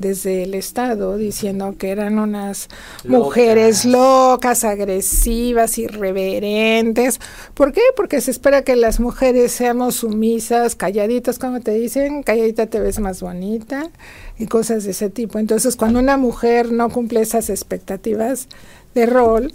[0.00, 2.68] desde el Estado diciendo que eran unas
[3.04, 7.20] mujeres locas, agresivas, irreverentes.
[7.52, 7.82] ¿Por qué?
[7.94, 12.98] Porque se espera que las mujeres seamos sumisas, calladitas, como te dicen, calladita te ves
[12.98, 13.90] más bonita
[14.38, 15.38] y cosas de ese tipo.
[15.38, 18.48] Entonces, cuando una mujer no cumple esas expectativas
[18.94, 19.52] de rol,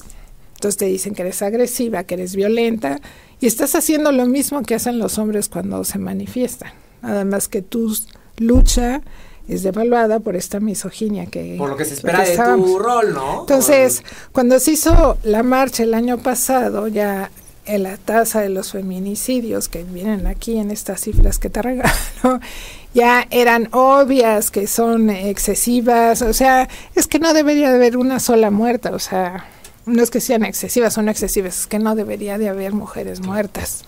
[0.66, 3.00] entonces te dicen que eres agresiva, que eres violenta
[3.40, 6.72] y estás haciendo lo mismo que hacen los hombres cuando se manifiestan.
[7.04, 7.96] Nada más que tu
[8.38, 9.04] lucha
[9.48, 11.54] es devaluada por esta misoginia que...
[11.60, 13.42] Por lo que se espera de tu rol, ¿no?
[13.42, 17.30] Entonces, cuando se hizo la marcha el año pasado, ya
[17.68, 21.92] en la tasa de los feminicidios que vienen aquí en estas cifras que te regalo,
[22.96, 28.20] ya eran obvias que son excesivas, o sea, es que no debería de haber una
[28.20, 29.46] sola muerta, o sea,
[29.86, 33.22] no es que sean excesivas o no excesivas, es que no debería de haber mujeres
[33.22, 33.84] muertas.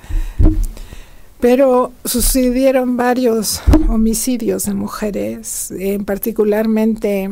[1.39, 7.29] Pero sucedieron varios homicidios de mujeres, en particularmente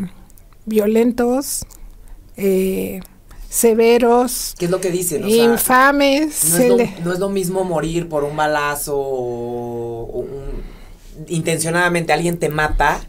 [0.66, 1.66] violentos,
[2.38, 3.02] eh,
[3.50, 4.54] severos.
[4.60, 5.28] ¿Qué es lo que dicen?
[5.28, 6.54] infames.
[7.04, 10.26] No es, lo, mismo morir por un balazo o,
[11.28, 13.00] intencionadamente alguien te mata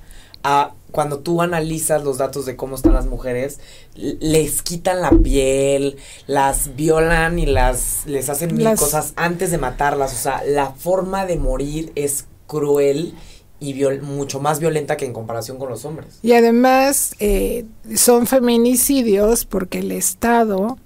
[0.44, 3.60] a cuando tú analizas los datos de cómo están las mujeres,
[3.94, 5.96] les quitan la piel,
[6.26, 10.14] las violan y las les hacen mil cosas antes de matarlas.
[10.14, 13.14] O sea, la forma de morir es cruel
[13.58, 16.18] y mucho más violenta que en comparación con los hombres.
[16.22, 20.78] Y además eh, son feminicidios porque el Estado,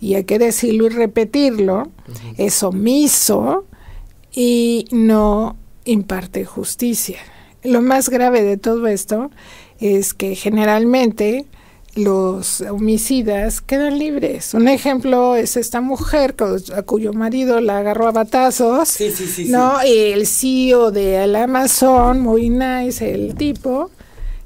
[0.00, 1.90] y hay que decirlo y repetirlo,
[2.36, 3.66] es omiso
[4.32, 7.18] y no imparte justicia.
[7.62, 9.30] Lo más grave de todo esto
[9.80, 11.46] es que generalmente
[11.94, 14.54] los homicidas quedan libres.
[14.54, 16.34] Un ejemplo es esta mujer
[16.76, 19.80] a cuyo marido la agarró a batazos, sí, sí, sí, ¿no?
[19.80, 23.90] El CEO de Amazon, muy nice el tipo,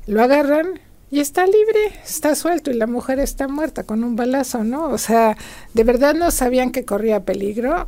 [0.07, 4.65] lo agarran y está libre, está suelto y la mujer está muerta con un balazo,
[4.65, 4.89] ¿no?
[4.89, 5.37] O sea,
[5.75, 7.87] de verdad no sabían que corría peligro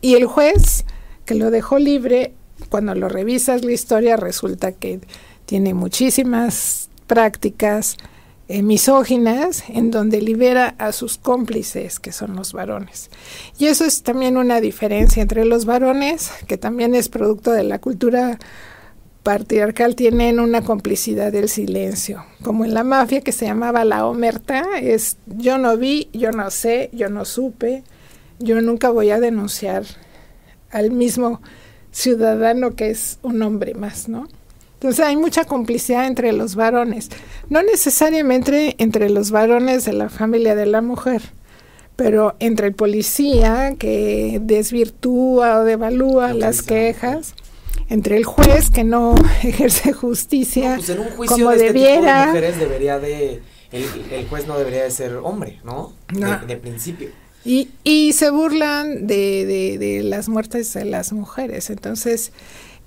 [0.00, 0.86] y el juez
[1.26, 2.32] que lo dejó libre
[2.68, 5.00] cuando lo revisas la historia resulta que
[5.44, 7.96] tiene muchísimas prácticas
[8.48, 13.10] eh, misóginas en donde libera a sus cómplices, que son los varones.
[13.58, 17.80] Y eso es también una diferencia entre los varones, que también es producto de la
[17.80, 18.38] cultura
[19.24, 24.64] patriarcal, tienen una complicidad del silencio, como en la mafia que se llamaba la omerta,
[24.80, 27.82] es yo no vi, yo no sé, yo no supe,
[28.38, 29.82] yo nunca voy a denunciar
[30.70, 31.40] al mismo
[31.96, 34.28] ciudadano que es un hombre más, ¿no?
[34.74, 37.08] Entonces hay mucha complicidad entre los varones,
[37.48, 41.22] no necesariamente entre los varones de la familia de la mujer,
[41.96, 47.34] pero entre el policía que desvirtúa o devalúa las quejas,
[47.88, 52.26] entre el juez que no ejerce justicia pues en un juicio como de este debiera.
[52.26, 53.40] mujeres debería de
[53.72, 55.94] el, juez no debería de ser hombre, ¿no?
[56.10, 57.08] de principio.
[57.46, 61.70] Y, y se burlan de, de, de, las muertes de las mujeres.
[61.70, 62.32] Entonces,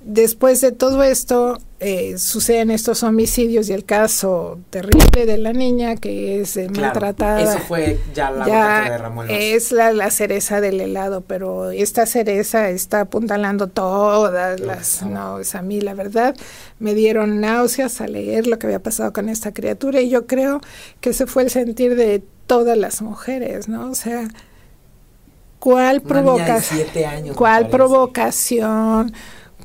[0.02, 5.96] después de todo esto, eh, suceden estos homicidios y el caso terrible de la niña
[5.96, 7.42] que es eh, maltratada.
[7.42, 12.06] Eso fue ya la ya que derramó Es la, la, cereza del helado, pero esta
[12.06, 15.04] cereza está apuntalando todas las.
[15.04, 16.36] No, es a mí, la verdad,
[16.80, 20.60] me dieron náuseas al leer lo que había pasado con esta criatura y yo creo
[21.00, 23.92] que ese fue el sentir de todas las mujeres, ¿no?
[23.92, 24.28] O sea,
[25.60, 26.88] ¿Cuál provocación?
[27.36, 29.14] ¿Cuál provocación?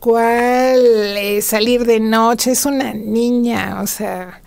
[0.01, 0.81] ¿Cuál
[1.17, 2.51] eh, salir de noche?
[2.51, 4.43] Es una niña, o sea.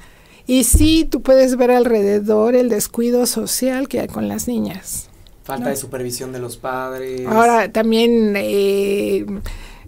[0.46, 5.10] Y sí, tú puedes ver alrededor el descuido social que hay con las niñas.
[5.44, 7.26] Falta de supervisión de los padres.
[7.26, 9.26] Ahora, también eh,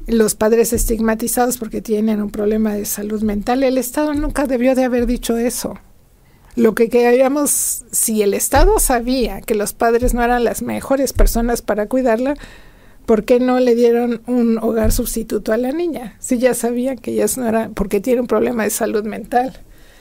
[0.08, 3.64] los padres estigmatizados porque tienen un problema de salud mental.
[3.64, 5.78] El Estado nunca debió de haber dicho eso.
[6.60, 11.62] Lo que queríamos, si el Estado sabía que los padres no eran las mejores personas
[11.62, 12.36] para cuidarla,
[13.06, 16.18] ¿por qué no le dieron un hogar sustituto a la niña?
[16.20, 19.58] Si ya sabían que ella no era, porque tiene un problema de salud mental.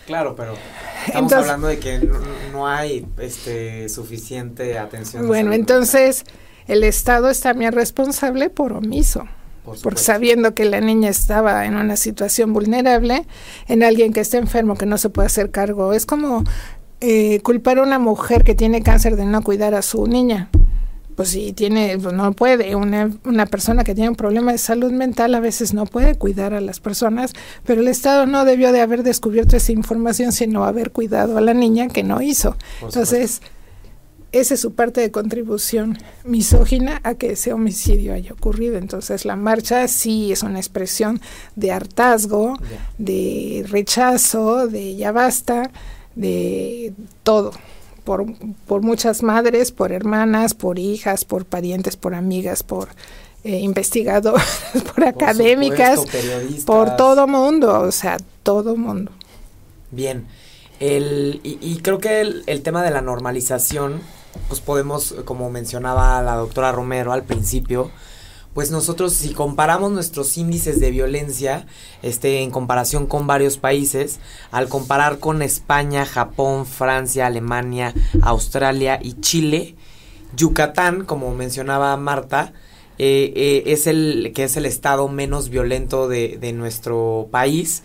[0.06, 0.54] Claro, pero
[1.06, 2.10] estamos hablando de que
[2.50, 5.28] no, hay este suficiente atención.
[5.28, 6.24] Bueno, entonces
[6.66, 9.28] el Estado es también responsable por omiso
[9.82, 13.26] por sabiendo que la niña estaba en una situación vulnerable,
[13.66, 15.92] en alguien que está enfermo, que no se puede hacer cargo.
[15.92, 16.44] Es como
[17.00, 20.50] eh, culpar a una mujer que tiene cáncer de no cuidar a su niña.
[21.14, 22.76] Pues si tiene, pues no puede.
[22.76, 26.54] Una, una persona que tiene un problema de salud mental a veces no puede cuidar
[26.54, 27.32] a las personas,
[27.64, 31.54] pero el Estado no debió de haber descubierto esa información, sino haber cuidado a la
[31.54, 32.56] niña que no hizo.
[32.82, 33.42] Entonces,
[34.30, 38.76] esa es su parte de contribución misógina a que ese homicidio haya ocurrido.
[38.76, 41.20] Entonces la marcha sí es una expresión
[41.56, 42.58] de hartazgo,
[42.98, 45.70] de rechazo, de ya basta,
[46.14, 47.52] de todo.
[48.04, 48.26] Por,
[48.66, 52.88] por, muchas madres, por hermanas, por hijas, por parientes, por amigas, por
[53.44, 54.46] eh, investigadoras,
[54.94, 56.00] por, académicas,
[56.64, 59.12] por todo mundo, o sea, todo mundo.
[59.90, 60.26] Bien,
[60.80, 64.00] el, y, creo que el, el tema de la normalización
[64.48, 67.90] pues podemos, como mencionaba la doctora Romero al principio,
[68.54, 71.66] pues nosotros si comparamos nuestros índices de violencia,
[72.02, 74.18] este, en comparación con varios países,
[74.50, 79.76] al comparar con España, Japón, Francia, Alemania, Australia y Chile,
[80.36, 82.52] Yucatán, como mencionaba Marta,
[82.98, 87.84] eh, eh, es el que es el estado menos violento de, de nuestro país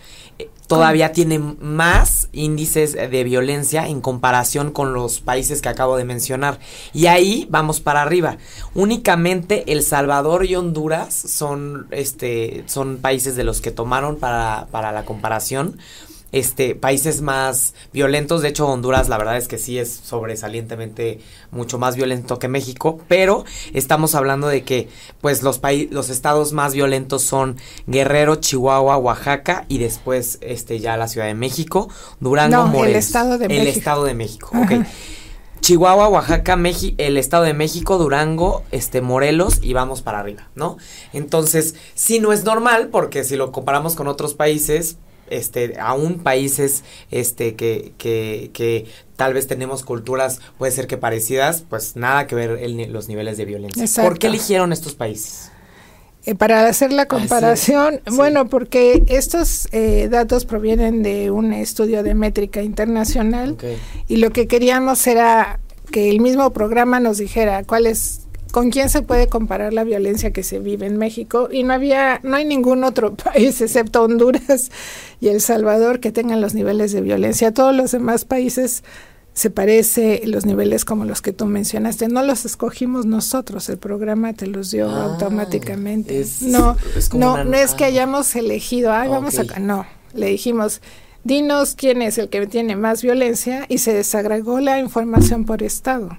[0.66, 6.58] todavía tiene más índices de violencia en comparación con los países que acabo de mencionar.
[6.92, 8.38] Y ahí vamos para arriba.
[8.74, 14.92] Únicamente El Salvador y Honduras son, este, son países de los que tomaron para, para
[14.92, 15.78] la comparación
[16.34, 18.42] este, países más violentos.
[18.42, 21.20] De hecho, Honduras, la verdad es que sí es sobresalientemente
[21.52, 22.98] mucho más violento que México.
[23.06, 24.88] Pero estamos hablando de que,
[25.20, 31.06] pues, los los estados más violentos son Guerrero, Chihuahua, Oaxaca y después, este, ya la
[31.06, 33.62] Ciudad de México, Durango, no, El Estado de el México.
[33.62, 34.86] El Estado de México, ok.
[35.60, 40.78] Chihuahua, Oaxaca, México, el Estado de México, Durango, este, Morelos y vamos para arriba, ¿no?
[41.12, 44.98] Entonces, sí no es normal porque si lo comparamos con otros países,
[45.36, 51.64] este, aún países este, que, que, que, tal vez tenemos culturas, puede ser que parecidas,
[51.68, 54.02] pues nada que ver el, los niveles de violencia.
[54.02, 55.50] ¿Por qué eligieron estos países?
[56.26, 62.14] Eh, para hacer la comparación, bueno, porque estos eh, datos provienen de un estudio de
[62.14, 63.58] métrica internacional
[64.08, 68.23] y lo que queríamos era que el mismo programa nos dijera cuál es
[68.54, 72.20] con quién se puede comparar la violencia que se vive en México y no había
[72.22, 74.70] no hay ningún otro país excepto Honduras
[75.20, 77.52] y El Salvador que tengan los niveles de violencia.
[77.52, 78.84] Todos los demás países
[79.32, 82.06] se parece los niveles como los que tú mencionaste.
[82.06, 86.24] No los escogimos nosotros, el programa te los dio ah, automáticamente.
[86.42, 86.76] no,
[87.12, 87.88] no, no es que ah.
[87.88, 90.80] hayamos elegido, ah, vamos acá, no, le dijimos,
[91.24, 96.16] dinos quién es el que tiene más violencia y se desagregó la información por estado.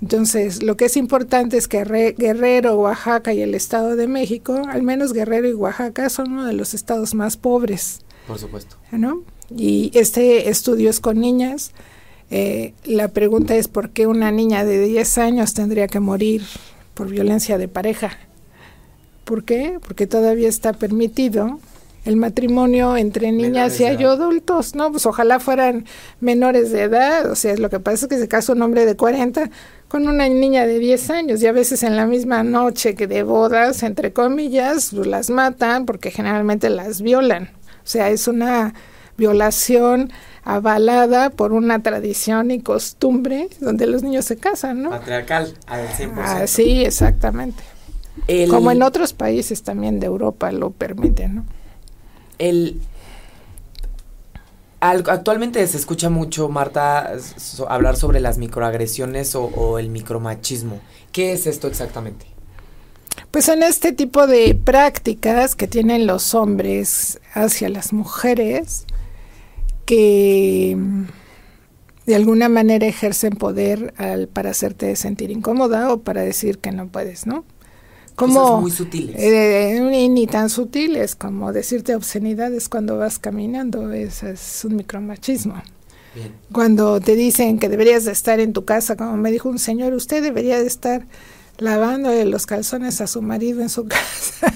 [0.00, 1.84] Entonces, lo que es importante es que
[2.16, 6.52] Guerrero, Oaxaca y el Estado de México, al menos Guerrero y Oaxaca, son uno de
[6.52, 8.00] los estados más pobres.
[8.26, 8.76] Por supuesto.
[8.92, 9.22] ¿No?
[9.54, 11.72] Y este estudio es con niñas.
[12.30, 16.42] Eh, la pregunta es por qué una niña de 10 años tendría que morir
[16.94, 18.18] por violencia de pareja.
[19.24, 19.78] ¿Por qué?
[19.86, 21.58] Porque todavía está permitido
[22.08, 24.90] el matrimonio entre niñas y adultos, ¿no?
[24.90, 25.84] Pues ojalá fueran
[26.20, 28.96] menores de edad, o sea, lo que pasa es que se casa un hombre de
[28.96, 29.50] 40
[29.88, 33.24] con una niña de 10 años y a veces en la misma noche que de
[33.24, 37.50] bodas, entre comillas, pues, las matan porque generalmente las violan.
[37.84, 38.72] O sea, es una
[39.18, 40.10] violación
[40.44, 44.90] avalada por una tradición y costumbre donde los niños se casan, ¿no?
[44.90, 46.12] Patriarcal, al 100%.
[46.16, 47.62] Ah, sí, exactamente.
[48.48, 51.57] Como en otros países también de Europa lo permiten, ¿no?
[52.38, 52.80] El,
[54.80, 57.12] actualmente se escucha mucho, Marta,
[57.68, 60.80] hablar sobre las microagresiones o, el micromachismo.
[61.12, 62.26] ¿Qué es esto exactamente?
[63.30, 68.84] Pues son este tipo de prácticas que tienen los hombres hacia las mujeres
[69.84, 70.76] que
[72.06, 73.92] de alguna manera ejercen poder
[74.32, 77.44] para hacerte sentir incómoda o para decir que no puedes, ¿no?
[78.18, 79.16] Como muy sutiles.
[79.16, 85.62] Eh, ni, tan sutiles como decirte obscenidades cuando vas caminando, eso es un micromachismo.
[86.50, 89.92] Cuando te dicen que deberías de estar en tu casa, como me dijo un señor,
[89.92, 91.06] usted debería de estar
[91.58, 94.52] lavando los calzones a su marido en su casa.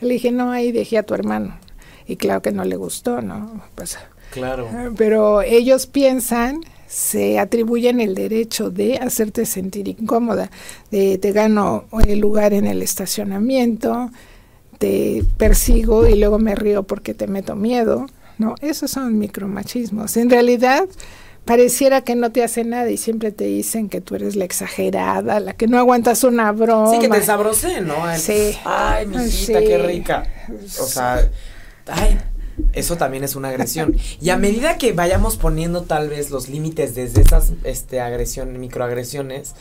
[0.00, 1.58] le dije, no, ahí dejé a tu hermano.
[2.06, 3.60] Y claro que no le gustó, ¿no?
[3.74, 3.98] Pues,
[4.30, 4.68] claro.
[4.96, 6.60] Pero ellos piensan
[6.90, 10.50] se atribuyen el derecho de hacerte sentir incómoda,
[10.90, 14.10] de te gano el lugar en el estacionamiento,
[14.78, 18.06] te persigo y luego me río porque te meto miedo,
[18.38, 18.56] ¿no?
[18.60, 20.16] Esos son micromachismos.
[20.16, 20.88] En realidad,
[21.44, 25.38] pareciera que no te hace nada y siempre te dicen que tú eres la exagerada,
[25.38, 26.90] la que no aguantas una broma.
[26.90, 27.94] Sí, que te sabrosé, ¿no?
[28.16, 28.56] Sí.
[28.64, 30.24] Ay, mijita, qué rica.
[30.80, 31.30] O sea,
[31.86, 32.18] ay,
[32.72, 33.96] eso también es una agresión.
[34.20, 39.54] Y a medida que vayamos poniendo tal vez los límites desde esas este, agresiones, microagresiones,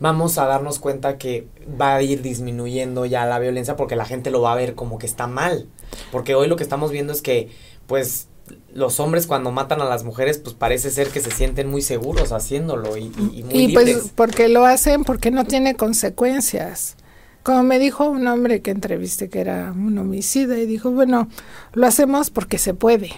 [0.00, 1.46] vamos a darnos cuenta que
[1.80, 4.98] va a ir disminuyendo ya la violencia porque la gente lo va a ver como
[4.98, 5.66] que está mal.
[6.10, 7.50] Porque hoy lo que estamos viendo es que,
[7.86, 8.28] pues,
[8.74, 12.32] los hombres cuando matan a las mujeres, pues parece ser que se sienten muy seguros
[12.32, 16.96] haciéndolo y, y, muy y pues porque lo hacen porque no tiene consecuencias.
[17.44, 21.28] Como me dijo un hombre que entrevisté que era un homicida y dijo, bueno,
[21.74, 23.10] lo hacemos porque se puede,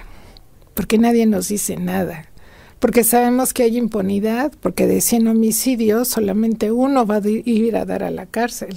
[0.74, 2.27] porque nadie nos dice nada,
[2.81, 7.85] porque sabemos que hay impunidad, porque de 100 homicidios solamente uno va a ir a
[7.85, 8.77] dar a la cárcel.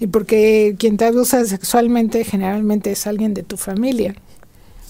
[0.00, 4.16] Y porque quien te abusa sexualmente generalmente es alguien de tu familia,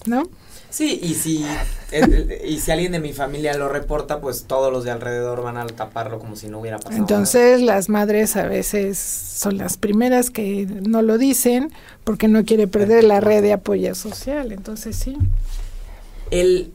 [0.06, 0.22] ¿no?
[0.70, 1.46] Sí, y si,
[2.44, 5.66] y si alguien de mi familia lo reporta, pues todos los de alrededor van a
[5.66, 6.96] taparlo como si no hubiera pasado.
[6.96, 11.72] Entonces las madres a veces son las primeras que no lo dicen
[12.04, 14.52] porque no quiere perder la red de apoyo social.
[14.52, 15.16] Entonces sí.
[16.30, 16.72] El,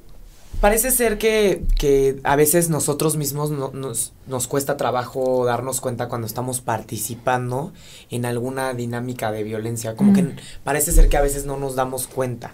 [0.62, 6.28] parece ser que, que a veces nosotros mismos nos, nos cuesta trabajo darnos cuenta cuando
[6.28, 7.74] estamos participando
[8.10, 9.96] en alguna dinámica de violencia.
[9.96, 12.54] Como que parece ser que a veces no nos damos cuenta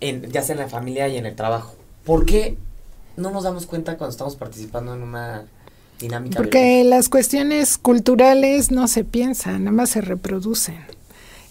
[0.00, 1.74] ya sea en la familia y en el trabajo.
[2.04, 2.56] ¿Por qué
[3.16, 5.46] no nos damos cuenta cuando estamos participando en una
[5.98, 6.36] dinámica?
[6.36, 10.78] Porque las cuestiones culturales no se piensan, nada más se reproducen.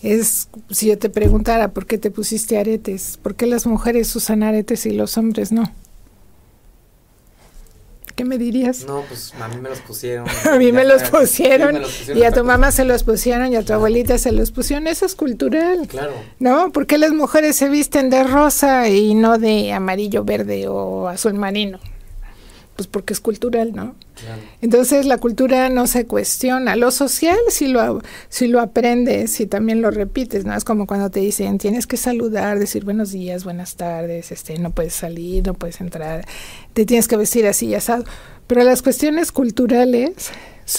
[0.01, 4.43] Es, si yo te preguntara por qué te pusiste aretes, ¿por qué las mujeres usan
[4.43, 5.71] aretes y los hombres no?
[8.15, 8.85] ¿Qué me dirías?
[8.85, 10.27] No, pues a mí me los pusieron.
[10.51, 11.81] a mí me los pusieron,
[12.13, 14.87] y a tu mamá se los pusieron y a tu abuelita se los pusieron.
[14.87, 15.87] Eso es cultural.
[15.87, 16.13] Claro.
[16.39, 16.71] ¿No?
[16.71, 21.33] ¿Por qué las mujeres se visten de rosa y no de amarillo, verde o azul
[21.33, 21.79] marino?
[22.83, 23.95] Pues porque es cultural, ¿no?
[24.61, 26.75] Entonces la cultura no se cuestiona.
[26.75, 30.53] Lo social si lo, si lo aprendes y también lo repites, ¿no?
[30.53, 34.71] Es como cuando te dicen tienes que saludar, decir buenos días, buenas tardes, este, no
[34.71, 36.25] puedes salir, no puedes entrar,
[36.73, 38.03] te tienes que vestir así y asado.
[38.47, 40.31] Pero las cuestiones culturales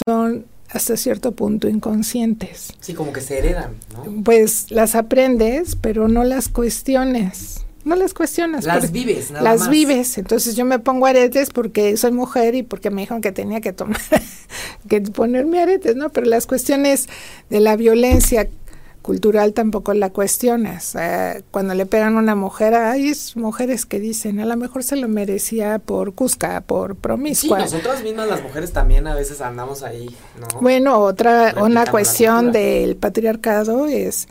[0.05, 2.71] son hasta cierto punto inconscientes.
[2.81, 4.23] Sí, como que se heredan, ¿no?
[4.23, 8.65] Pues las aprendes, pero no las cuestiones no las cuestionas.
[8.65, 10.17] Las vives, nada Las vives.
[10.17, 13.73] Entonces yo me pongo aretes porque soy mujer y porque me dijeron que tenía que
[13.73, 14.01] tomar,
[14.89, 16.09] que ponerme aretes, ¿no?
[16.09, 17.07] Pero las cuestiones
[17.49, 18.49] de la violencia
[19.03, 20.97] cultural tampoco la cuestionas.
[21.51, 25.07] cuando le pegan a una mujer, hay mujeres que dicen, a lo mejor se lo
[25.07, 27.67] merecía por cusca, por promiscua.
[27.67, 30.09] Sí, nosotras mismas las mujeres también a veces andamos ahí,
[30.39, 30.59] ¿no?
[30.59, 34.27] Bueno, otra, una cuestión del patriarcado es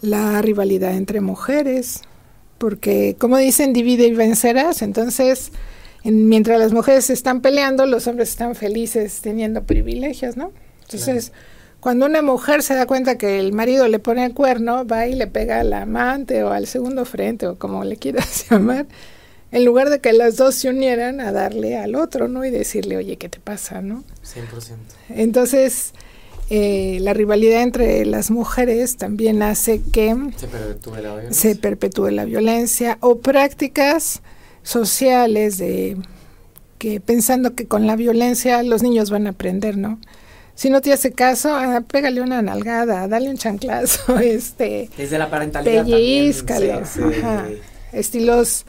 [0.00, 2.02] la rivalidad entre mujeres
[2.58, 5.52] porque como dicen, divide y vencerás, entonces
[6.04, 10.52] mientras las mujeres están peleando, los hombres están felices teniendo privilegios, ¿no?
[10.82, 11.32] Entonces,
[11.80, 15.14] cuando una mujer se da cuenta que el marido le pone el cuerno, va y
[15.14, 18.86] le pega al amante o al segundo frente o como le quieras llamar,
[19.50, 22.44] en lugar de que las dos se unieran a darle al otro, ¿no?
[22.44, 24.04] Y decirle, oye, ¿qué te pasa, no?
[24.24, 24.76] 100%.
[25.10, 25.92] Entonces,
[26.50, 30.14] eh, la rivalidad entre las mujeres también hace que
[31.30, 34.22] se perpetúe la violencia, o prácticas
[34.62, 35.96] sociales de
[36.78, 39.98] que pensando que con la violencia los niños van a aprender, ¿no?
[40.54, 44.88] Si no te hace caso, ah, pégale una nalgada, dale un chanclazo, este...
[44.96, 46.82] Desde la parentalidad pellizcalo,
[47.92, 48.66] estilos,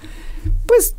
[0.65, 0.95] pues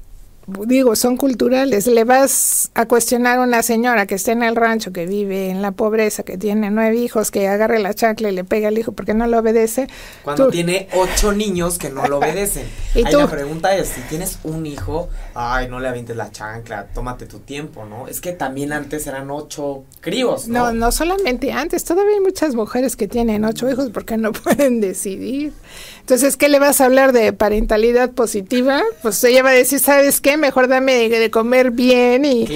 [0.46, 1.86] digo, son culturales.
[1.86, 5.62] Le vas a cuestionar a una señora que está en el rancho, que vive en
[5.62, 8.92] la pobreza, que tiene nueve hijos, que agarre la chancla y le pega al hijo
[8.92, 9.88] porque no lo obedece.
[10.22, 12.66] Cuando tiene ocho niños que no lo obedecen.
[12.94, 16.86] y Ahí la pregunta es, si tienes un hijo, ay, no le avientes la chancla,
[16.94, 18.06] tómate tu tiempo, ¿no?
[18.06, 20.66] Es que también antes eran ocho críos, ¿no?
[20.66, 24.80] No, no solamente antes, todavía hay muchas mujeres que tienen ocho hijos porque no pueden
[24.80, 25.52] decidir.
[26.00, 28.80] Entonces, ¿qué le vas a hablar de parentalidad positiva?
[29.02, 30.35] Pues ella va a decir, ¿sabes qué?
[30.36, 32.46] Mejor dame de comer bien y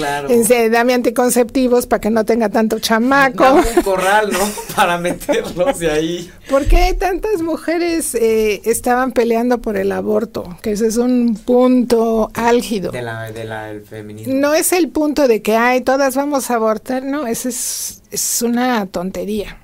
[0.71, 3.45] dame anticonceptivos para que no tenga tanto chamaco.
[3.45, 4.39] Dame un corral, ¿no?
[4.77, 6.31] para meterlos de ahí.
[6.49, 10.59] ¿Por qué tantas mujeres eh, estaban peleando por el aborto?
[10.63, 12.91] Que ese es un punto álgido.
[12.91, 14.35] De la, del feminismo.
[14.35, 18.43] No es el punto de que, ay, todas vamos a abortar, no, ese es, es
[18.43, 19.59] una tontería.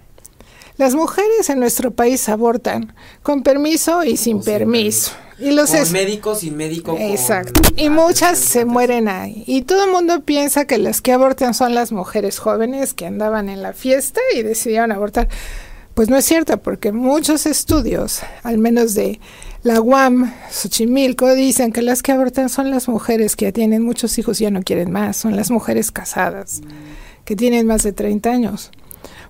[0.77, 5.13] Las mujeres en nuestro país abortan con permiso y sin, permiso.
[5.39, 6.97] Y los con médico, sin médico.
[6.99, 7.61] Exacto.
[7.77, 9.45] y muchas se mueren ahí.
[9.47, 13.49] Y todo el mundo piensa que las que abortan son las mujeres jóvenes que andaban
[13.49, 15.29] en la fiesta y decidieron abortar.
[15.95, 19.19] Pues no es cierto, porque muchos estudios, al menos de
[19.63, 24.19] la UAM, Xochimilco, dicen que las que abortan son las mujeres que ya tienen muchos
[24.19, 26.61] hijos y ya no quieren más, son las mujeres casadas,
[27.25, 28.71] que tienen más de 30 años.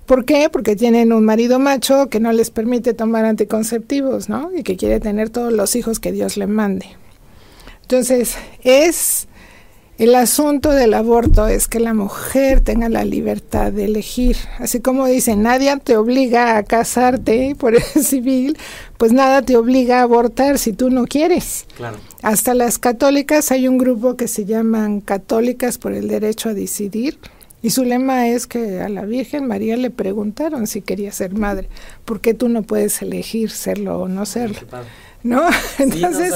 [0.07, 0.49] ¿Por qué?
[0.51, 4.51] Porque tienen un marido macho que no les permite tomar anticonceptivos, ¿no?
[4.57, 6.87] Y que quiere tener todos los hijos que Dios le mande.
[7.83, 9.29] Entonces, es
[9.99, 14.37] el asunto del aborto es que la mujer tenga la libertad de elegir.
[14.59, 18.59] Así como dicen, nadie te obliga a casarte por el civil,
[18.99, 21.65] pues nada te obliga a abortar si tú no quieres.
[21.79, 21.97] Claro.
[22.23, 27.19] Hasta las católicas hay un grupo que se llaman Católicas por el Derecho a Decidir,
[27.67, 31.69] y su lema es que a la Virgen María le preguntaron si quería ser madre.
[32.05, 34.61] ¿Por qué tú no puedes elegir serlo o no serlo?
[35.25, 35.43] ¿No?
[35.81, 36.33] Entonces,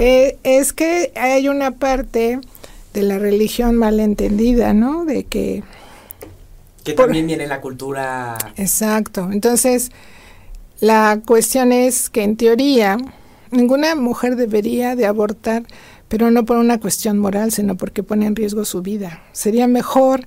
[0.00, 2.40] eh, es que hay una parte
[2.94, 5.04] de la religión malentendida, ¿no?
[5.04, 5.62] De que...
[6.82, 8.38] Que también viene la cultura...
[8.56, 9.28] Exacto.
[9.30, 9.92] Entonces,
[10.80, 12.96] la cuestión es que en teoría
[13.50, 15.64] ninguna mujer debería de abortar,
[16.08, 19.22] pero no por una cuestión moral, sino porque pone en riesgo su vida.
[19.32, 20.26] Sería mejor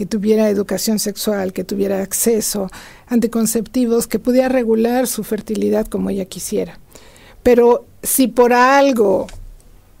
[0.00, 2.70] que tuviera educación sexual, que tuviera acceso
[3.06, 6.78] a anticonceptivos, que pudiera regular su fertilidad como ella quisiera.
[7.42, 9.26] Pero si por algo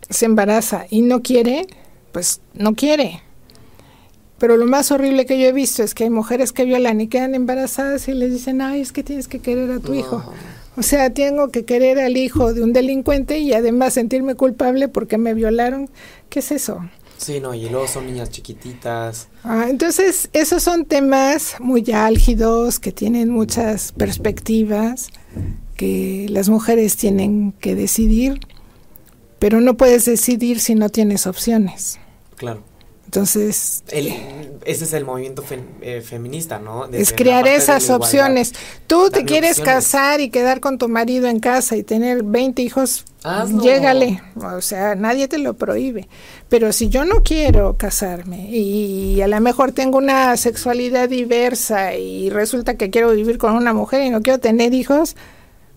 [0.08, 1.66] se embaraza y no quiere,
[2.12, 3.20] pues no quiere.
[4.38, 7.08] Pero lo más horrible que yo he visto es que hay mujeres que violan y
[7.08, 10.24] quedan embarazadas y les dicen, ay, es que tienes que querer a tu hijo.
[10.78, 15.18] O sea, tengo que querer al hijo de un delincuente y además sentirme culpable porque
[15.18, 15.90] me violaron.
[16.30, 16.88] ¿Qué es eso?
[17.20, 19.28] Sí, no, y luego son niñas chiquititas.
[19.44, 25.10] Ah, entonces, esos son temas muy álgidos, que tienen muchas perspectivas,
[25.76, 28.40] que las mujeres tienen que decidir,
[29.38, 31.98] pero no puedes decidir si no tienes opciones.
[32.36, 32.62] Claro.
[33.10, 33.82] Entonces...
[33.90, 35.42] ese es el movimiento
[35.80, 36.86] eh, feminista, ¿no?
[36.86, 38.52] es crear esas opciones.
[38.86, 43.04] Tú te quieres casar y quedar con tu marido en casa y tener 20 hijos,
[43.60, 44.22] llégale.
[44.36, 46.08] O sea, nadie te lo prohíbe.
[46.48, 52.30] Pero si yo no quiero casarme y a lo mejor tengo una sexualidad diversa y
[52.30, 55.16] resulta que quiero vivir con una mujer y no quiero tener hijos,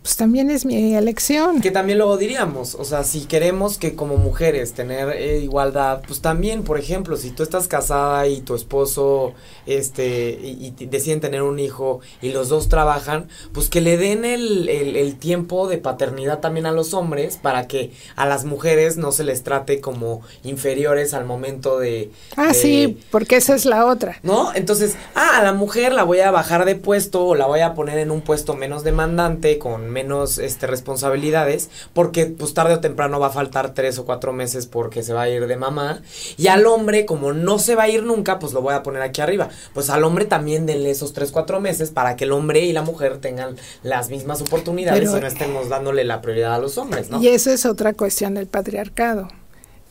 [0.04, 1.62] pues también es mi elección.
[1.62, 6.20] Que también luego diríamos, o sea, si queremos que como mujeres tener eh, igualdad, pues
[6.20, 9.34] también, por ejemplo, si tú estás casada y tu esposo,
[9.66, 14.70] este, y, deciden tener un hijo y los dos trabajan, pues que le den el,
[14.70, 19.24] el, tiempo de paternidad también a los hombres para que a las mujeres no se
[19.24, 22.12] les trate como inferiores al momento de...
[22.36, 24.20] Ah, sí, porque esa es la otra.
[24.24, 24.54] ¿No?
[24.56, 27.74] Entonces, ah, a la mujer la voy a bajar de puesto o la voy a
[27.74, 33.20] poner en un puesto menos demandante con menos este, responsabilidades, porque pues tarde o temprano
[33.20, 36.02] va a faltar tres o cuatro meses porque se va a ir de mamá.
[36.38, 39.02] Y al hombre, como no se va a ir nunca, pues lo voy a poner
[39.02, 39.50] aquí arriba.
[39.74, 42.82] Pues al hombre también denle esos tres, cuatro meses para que el hombre y la
[42.82, 47.22] mujer tengan las mismas oportunidades y no estemos dándole la prioridad a los hombres, ¿no?
[47.22, 49.28] Y eso es otra cuestión del patriarcado.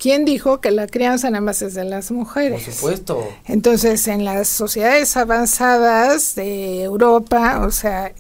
[0.03, 2.65] ¿Quién dijo que la crianza nada más es de las mujeres?
[2.65, 3.29] Por supuesto.
[3.47, 8.13] Entonces, en las sociedades avanzadas de Europa, o sea,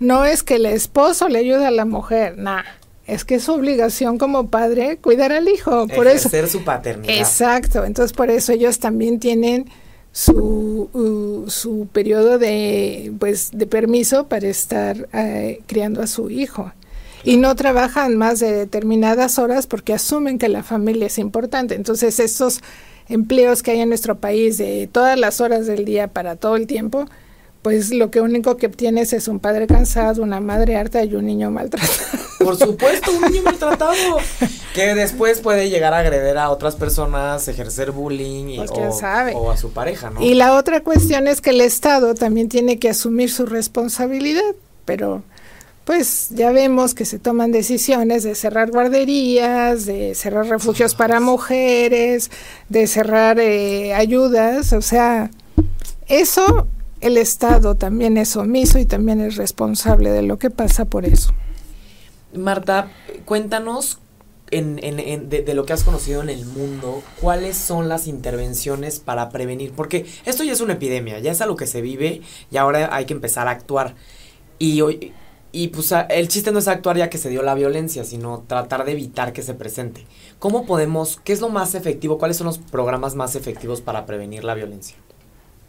[0.00, 2.64] no es que el esposo le ayude a la mujer, nada.
[3.06, 5.86] Es que es su obligación como padre cuidar al hijo.
[5.86, 6.28] Por eso.
[6.48, 7.16] su paternidad.
[7.16, 7.84] Exacto.
[7.84, 9.70] Entonces, por eso ellos también tienen
[10.18, 16.72] su, uh, su periodo de, pues, de permiso para estar eh, criando a su hijo.
[17.22, 21.76] Y no trabajan más de determinadas horas porque asumen que la familia es importante.
[21.76, 22.62] Entonces, estos
[23.08, 26.66] empleos que hay en nuestro país de todas las horas del día para todo el
[26.66, 27.06] tiempo,
[27.62, 31.26] pues lo que único que obtienes es un padre cansado, una madre harta y un
[31.26, 31.92] niño maltratado.
[32.38, 33.92] Por supuesto, un niño maltratado
[34.74, 39.56] que después puede llegar a agreder a otras personas, ejercer bullying y, pues, o, a
[39.56, 40.22] su pareja, ¿no?
[40.22, 44.54] Y la otra cuestión es que el Estado también tiene que asumir su responsabilidad,
[44.84, 45.22] pero
[45.84, 52.30] pues ya vemos que se toman decisiones de cerrar guarderías, de cerrar refugios para mujeres,
[52.68, 55.30] de cerrar eh, ayudas, o sea,
[56.06, 56.66] eso
[57.00, 61.32] el Estado también es omiso y también es responsable de lo que pasa por eso.
[62.34, 62.90] Marta,
[63.24, 64.00] cuéntanos
[64.50, 69.28] en, en, de, lo que has conocido en el mundo, ¿cuáles son las intervenciones para
[69.30, 69.72] prevenir?
[69.72, 73.04] Porque esto ya es una epidemia, ya es algo que se vive y ahora hay
[73.04, 73.94] que empezar a actuar.
[74.58, 74.82] Y,
[75.52, 78.84] y pues el chiste no es actuar ya que se dio la violencia, sino tratar
[78.84, 80.04] de evitar que se presente.
[80.38, 84.44] ¿Cómo podemos, qué es lo más efectivo, cuáles son los programas más efectivos para prevenir
[84.44, 84.96] la violencia?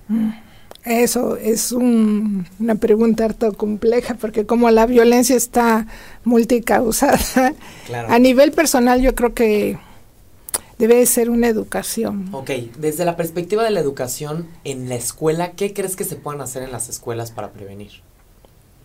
[0.07, 0.48] Mm.
[0.85, 5.87] Eso es una pregunta harto compleja porque como la violencia está
[6.23, 7.53] multicausada,
[8.07, 9.77] a nivel personal yo creo que
[10.77, 12.29] debe ser una educación.
[12.31, 16.39] Ok, desde la perspectiva de la educación en la escuela, ¿qué crees que se puedan
[16.39, 17.91] hacer en las escuelas para prevenir?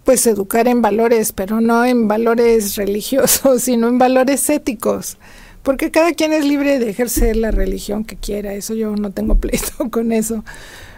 [0.05, 5.17] pues educar en valores, pero no en valores religiosos, sino en valores éticos.
[5.63, 9.35] Porque cada quien es libre de ejercer la religión que quiera, eso yo no tengo
[9.41, 10.45] pleito con eso.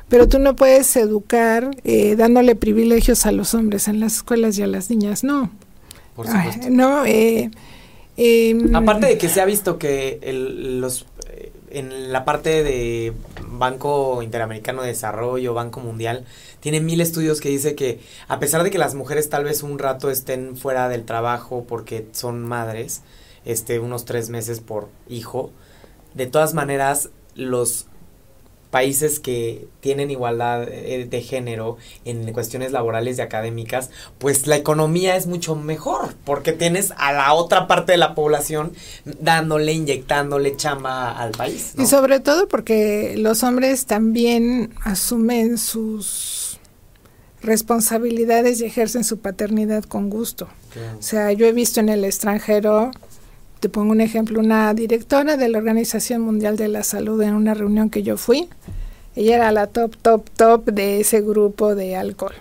[0.09, 4.63] Pero tú no puedes educar eh, dándole privilegios a los hombres en las escuelas y
[4.63, 5.51] a las niñas, no.
[6.15, 6.71] Por supuesto.
[6.71, 7.51] no, eh,
[8.17, 10.21] em, Aparte de que se ha visto que
[10.81, 11.07] los
[11.71, 13.13] en la parte de
[13.47, 16.25] Banco Interamericano de Desarrollo, Banco Mundial,
[16.61, 19.79] tiene mil estudios que dice que a pesar de que las mujeres tal vez un
[19.79, 23.03] rato estén fuera del trabajo porque son madres,
[23.45, 25.51] este, unos tres meses por hijo,
[26.15, 27.87] de todas maneras los
[28.71, 35.17] países que tienen igualdad eh, de género en cuestiones laborales y académicas, pues la economía
[35.17, 38.73] es mucho mejor, porque tienes a la otra parte de la población
[39.05, 41.75] dándole, inyectándole chamba al país.
[41.79, 46.59] Y sobre todo porque los hombres también asumen sus
[47.43, 50.49] responsabilidades y ejercen su paternidad con gusto.
[50.99, 52.91] O sea, yo he visto en el extranjero
[53.61, 57.55] te pongo un ejemplo, una directora de la Organización Mundial de la Salud en una
[57.55, 58.49] reunión que yo fui,
[59.15, 62.35] ella era la top, top, top de ese grupo de alcohol.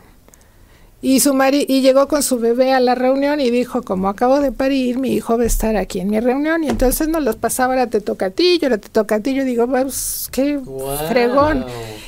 [1.02, 4.40] Y, su mari y llegó con su bebé a la reunión y dijo, como acabo
[4.40, 6.64] de parir, mi hijo va a estar aquí en mi reunión.
[6.64, 9.36] Y entonces nos los pasaba, ahora te toca a ti, ahora te toca a ti.
[9.36, 10.60] Yo digo, pues, qué
[11.08, 11.64] fregón.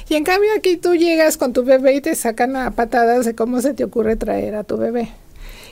[0.10, 3.36] Y en cambio aquí tú llegas con tu bebé y te sacan a patadas de
[3.36, 5.12] cómo se te ocurre traer a tu bebé.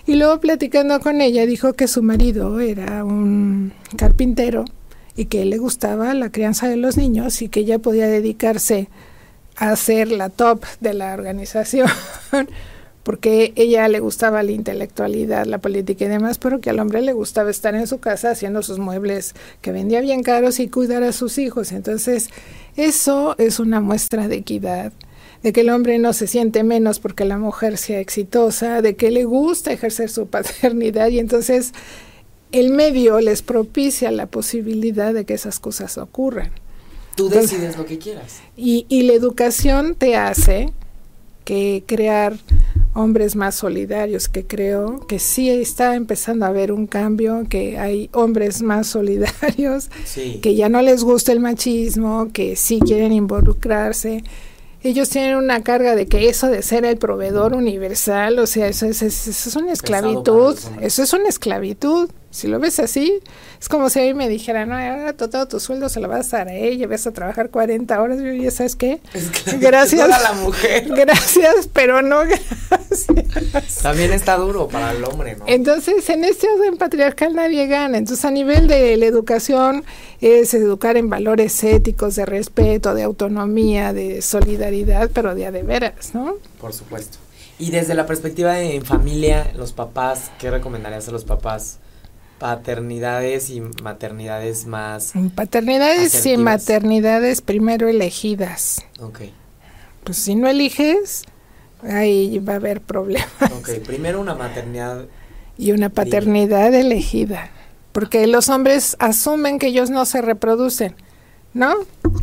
[0.08, 4.66] Y luego platicando con ella dijo que su marido era un carpintero
[5.16, 8.88] y que le gustaba la crianza de los niños y que ella podía dedicarse
[9.56, 11.88] a ser la top de la organización
[13.03, 17.14] porque ella le gustaba la intelectualidad, la política y demás, pero que al hombre le
[17.14, 21.12] gustaba estar en su casa haciendo sus muebles que vendía bien caros y cuidar a
[21.12, 21.72] sus hijos.
[21.72, 22.30] Entonces,
[22.76, 24.91] eso es una muestra de equidad
[25.46, 29.12] de que el hombre no se siente menos porque la mujer sea exitosa, de que
[29.12, 31.72] le gusta ejercer su paternidad y entonces
[32.52, 36.50] el medio les propicia la posibilidad de que esas cosas ocurran.
[37.16, 38.39] Tú decides lo que quieras.
[38.58, 40.74] Y, y la educación te hace
[41.43, 42.36] que crear
[42.96, 48.10] hombres más solidarios, que creo que sí está empezando a haber un cambio, que hay
[48.14, 49.91] hombres más solidarios,
[50.41, 54.24] que ya no les gusta el machismo, que sí quieren involucrarse
[54.90, 58.86] ellos tienen una carga de que eso de ser el proveedor universal, o sea, eso
[58.86, 62.10] es, eso es una esclavitud, eso es una esclavitud.
[62.36, 63.22] Si lo ves así,
[63.62, 66.34] es como si a mí me dijeran, no, ahora todo, tu sueldo se lo vas
[66.34, 68.20] a dar a ella, vas a trabajar 40 horas.
[68.20, 69.00] Yo ya sabes qué.
[69.62, 70.02] gracias.
[70.02, 70.86] a la mujer.
[70.96, 73.82] Gracias, pero no gracias.
[73.82, 75.46] También está duro para el hombre, ¿no?
[75.48, 77.98] Entonces, en este orden patriarcal nadie gana.
[77.98, 79.86] Entonces, a nivel de la educación,
[80.20, 85.64] es educar en valores éticos, de respeto, de autonomía, de solidaridad, pero de a de
[85.64, 86.36] veras, ¿no?
[86.60, 87.18] Por supuesto.
[87.60, 91.80] Y desde la perspectiva de familia, los papás, ¿qué recomendarías a los papás?
[92.40, 95.14] Paternidades y maternidades más.
[95.36, 98.84] Paternidades y maternidades primero elegidas.
[99.00, 99.22] Ok.
[100.04, 101.24] Pues si no eliges,
[101.84, 103.30] ahí va a haber problemas.
[103.58, 105.06] Ok, primero una maternidad.
[105.58, 107.50] Y una paternidad elegida.
[107.92, 110.96] Porque los hombres asumen que ellos no se reproducen.
[111.54, 111.74] ¿No?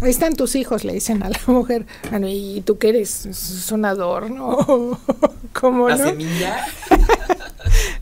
[0.03, 1.87] Ahí están tus hijos, le dicen a la mujer.
[2.11, 3.25] Bueno, ¿y tú qué eres?
[3.25, 4.99] Es un adorno.
[5.55, 6.67] ¿Cómo ¿La semilla?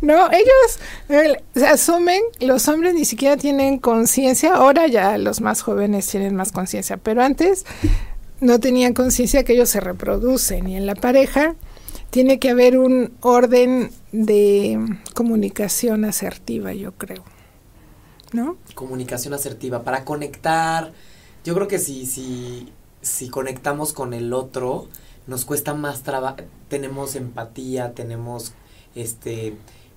[0.00, 6.34] No, ellos asumen, los hombres ni siquiera tienen conciencia, ahora ya los más jóvenes tienen
[6.34, 7.66] más conciencia, pero antes
[8.40, 11.54] no tenían conciencia que ellos se reproducen y en la pareja
[12.10, 17.22] tiene que haber un orden de comunicación asertiva, yo creo.
[18.32, 18.56] ¿No?
[18.74, 20.92] Comunicación asertiva para conectar.
[21.44, 24.88] Yo creo que si si si conectamos con el otro
[25.26, 26.38] nos cuesta más trabajo,
[26.68, 28.52] tenemos empatía, tenemos
[28.94, 29.54] este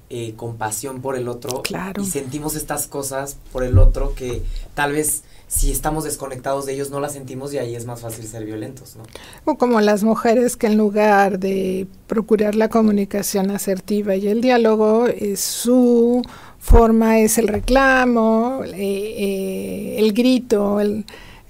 [0.09, 1.63] eh, compasión por el otro
[1.97, 4.43] y sentimos estas cosas por el otro que
[4.75, 8.25] tal vez si estamos desconectados de ellos no las sentimos y ahí es más fácil
[8.25, 9.03] ser violentos, ¿no?
[9.45, 15.07] O como las mujeres que en lugar de procurar la comunicación asertiva y el diálogo,
[15.07, 16.23] eh, su
[16.59, 21.05] forma es el reclamo, eh, el grito, el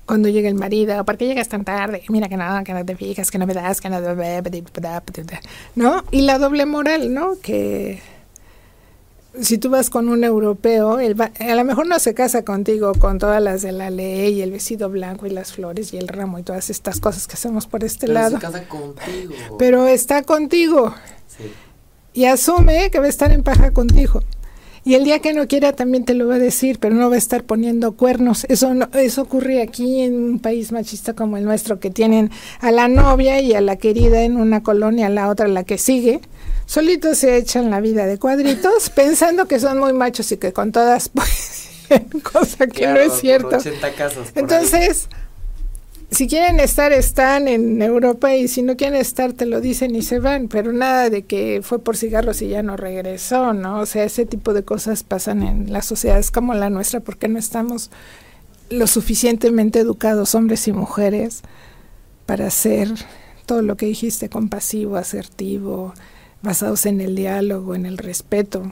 [0.06, 2.04] cuando llega el marido, ¿por qué llegas tan tarde?
[2.10, 4.00] Mira que nada, que no te fijas, que no me das, que no...
[5.76, 6.04] ¿No?
[6.12, 7.40] Y la doble moral, ¿no?
[7.42, 8.02] Que
[9.40, 13.18] si tú vas con un europeo, él a lo mejor no se casa contigo con
[13.18, 16.38] todas las de la ley, y el vestido blanco y las flores y el ramo
[16.38, 18.36] y todas estas cosas que hacemos por este Pero lado.
[18.36, 19.34] Se casa contigo.
[19.58, 20.94] Pero está contigo.
[21.28, 21.52] Sí.
[22.14, 24.22] Y asume que va a estar en paja contigo.
[24.86, 27.16] Y el día que no quiera también te lo va a decir, pero no va
[27.16, 28.46] a estar poniendo cuernos.
[28.50, 32.72] Eso no, eso ocurre aquí en un país machista como el nuestro, que tienen a
[32.72, 36.20] la novia y a la querida en una colonia, a la otra la que sigue,
[36.66, 40.72] solitos se echan la vida de cuadritos pensando que son muy machos y que con
[40.74, 41.10] todas
[41.90, 43.58] pueden, cosa que no es cierto.
[44.36, 45.08] Entonces,
[46.14, 50.02] si quieren estar, están en Europa y si no quieren estar, te lo dicen y
[50.02, 53.80] se van, pero nada de que fue por cigarros y ya no regresó, ¿no?
[53.80, 57.40] O sea, ese tipo de cosas pasan en las sociedades como la nuestra porque no
[57.40, 57.90] estamos
[58.70, 61.42] lo suficientemente educados, hombres y mujeres,
[62.26, 62.90] para ser
[63.46, 65.94] todo lo que dijiste, compasivo, asertivo,
[66.42, 68.72] basados en el diálogo, en el respeto.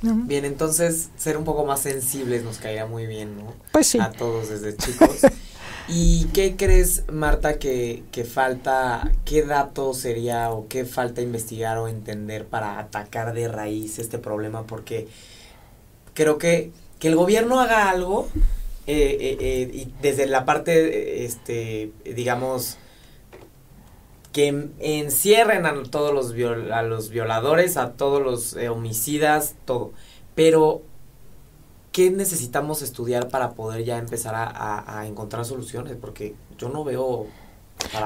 [0.00, 3.52] Bien, entonces ser un poco más sensibles nos caería muy bien, ¿no?
[3.72, 3.98] Pues sí.
[3.98, 5.22] A todos desde chicos.
[5.88, 11.88] ¿Y qué crees, Marta, que, que, falta, qué dato sería o qué falta investigar o
[11.88, 14.64] entender para atacar de raíz este problema?
[14.66, 15.08] Porque
[16.12, 18.28] creo que, que el gobierno haga algo
[18.86, 22.76] eh, eh, eh, y desde la parte, este, digamos,
[24.32, 26.32] que encierren a todos los,
[26.70, 29.92] a los violadores, a todos los homicidas, todo.
[30.34, 30.82] Pero
[31.92, 35.96] ¿qué necesitamos estudiar para poder ya empezar a, encontrar soluciones?
[36.00, 37.26] Porque yo no veo...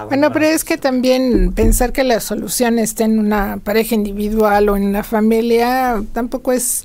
[0.08, 4.76] bueno, pero es que también pensar que la solución está en una pareja individual o
[4.76, 6.84] en una familia tampoco es,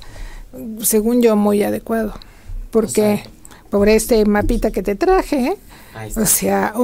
[0.82, 2.14] según yo, muy adecuado.
[2.70, 3.22] Porque
[3.70, 5.56] por este mapita que te traje,
[6.16, 6.74] o sea,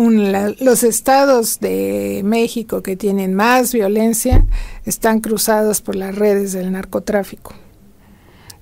[0.61, 4.45] los estados de México que tienen más violencia
[4.87, 7.55] están cruzados por las redes del narcotráfico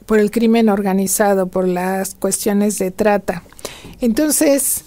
[0.06, 3.42] por el crimen organizado, por las cuestiones de trata.
[4.00, 4.84] Entonces,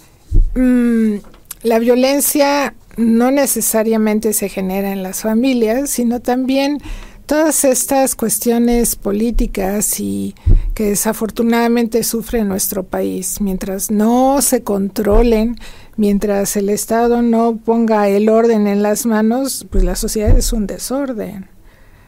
[0.55, 1.15] mm,
[1.63, 6.79] la violencia no necesariamente se genera en las familias, sino también
[7.25, 10.35] todas estas cuestiones políticas y
[10.73, 15.57] que desafortunadamente sufre nuestro país, mientras no se controlen,
[15.97, 20.67] mientras el Estado no ponga el orden en las manos, pues la sociedad es un
[20.67, 21.47] desorden.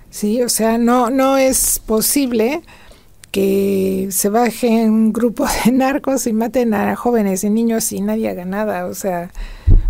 [0.10, 2.62] Sí, o sea, no no es posible
[3.32, 8.30] que se baje un grupo de narcos y maten a jóvenes y niños y nadie
[8.30, 9.32] haga nada, o sea,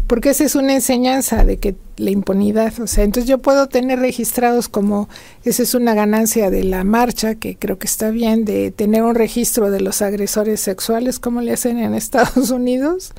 [0.08, 4.00] porque esa es una enseñanza de que la impunidad, o sea, entonces yo puedo tener
[4.00, 5.10] registrados como
[5.44, 9.16] esa es una ganancia de la marcha, que creo que está bien, de tener un
[9.16, 13.12] registro de los agresores sexuales como le hacen en Estados Unidos.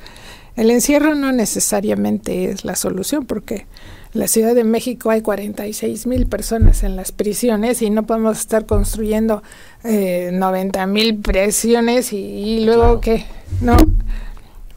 [0.55, 3.67] El encierro no necesariamente es la solución, porque
[4.13, 8.65] la Ciudad de México hay 46 mil personas en las prisiones y no podemos estar
[8.65, 9.43] construyendo
[9.83, 13.25] eh, 90 mil prisiones y, luego qué,
[13.61, 13.77] ¿no?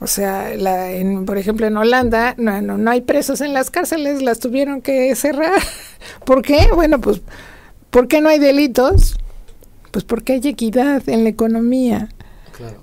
[0.00, 3.70] O sea, la, en, por ejemplo, en Holanda no, no, no, hay presos en las
[3.70, 5.60] cárceles, las tuvieron que cerrar.
[6.26, 6.68] ¿Por qué?
[6.74, 7.22] Bueno, pues,
[7.88, 9.16] ¿por qué no hay delitos?
[9.92, 12.08] Pues porque hay equidad en la economía,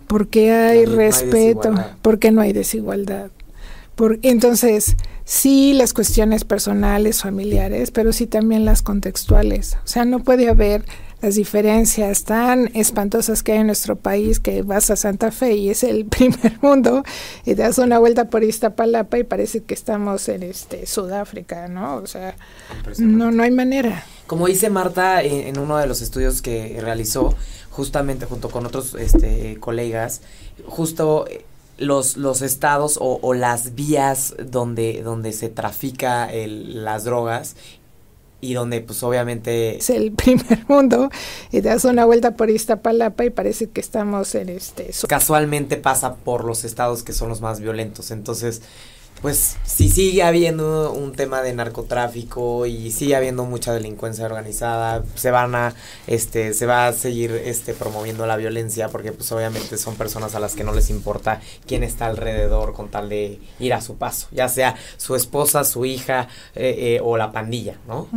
[0.07, 3.29] porque hay respeto, porque no hay desigualdad.
[3.99, 4.95] Por, entonces,
[5.25, 9.77] sí las cuestiones personales, familiares, pero sí también las contextuales.
[9.83, 10.85] O sea, no puede haber
[11.21, 15.69] las diferencias tan espantosas que hay en nuestro país que vas a Santa Fe y
[15.69, 17.03] es el primer mundo
[17.43, 21.97] y te das una vuelta por Iztapalapa y parece que estamos en este Sudáfrica, ¿no?
[21.97, 22.37] O sea,
[22.99, 24.05] no no hay manera.
[24.27, 27.35] Como dice Marta en, uno de los estudios que realizó
[27.69, 30.21] justamente junto con otros este, colegas,
[30.65, 31.25] justo
[31.79, 37.55] los, los estados o, las vías donde, donde se trafica las drogas
[38.41, 41.09] y donde pues obviamente es el primer mundo
[41.51, 46.15] y te das una vuelta por Iztapalapa y parece que estamos en este casualmente pasa
[46.15, 48.11] por los estados que son los más violentos.
[48.11, 48.61] Entonces
[49.21, 55.31] pues si sigue habiendo un tema de narcotráfico y sigue habiendo mucha delincuencia organizada, se
[55.31, 55.73] van a
[56.07, 60.39] este se va a seguir este promoviendo la violencia porque pues obviamente son personas a
[60.39, 64.27] las que no les importa quién está alrededor con tal de ir a su paso,
[64.31, 68.07] ya sea su esposa, su hija eh, eh, o la pandilla, ¿no?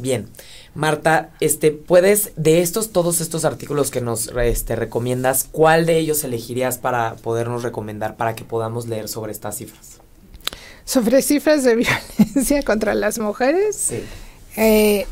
[0.00, 0.28] Bien.
[0.74, 6.24] Marta, este, puedes, de estos, todos estos artículos que nos este, recomiendas, ¿cuál de ellos
[6.24, 9.89] elegirías para podernos recomendar para que podamos leer sobre estas cifras?
[10.90, 11.76] Sobre cifras de
[12.16, 13.92] violencia contra las mujeres.
[14.56, 15.06] Eh,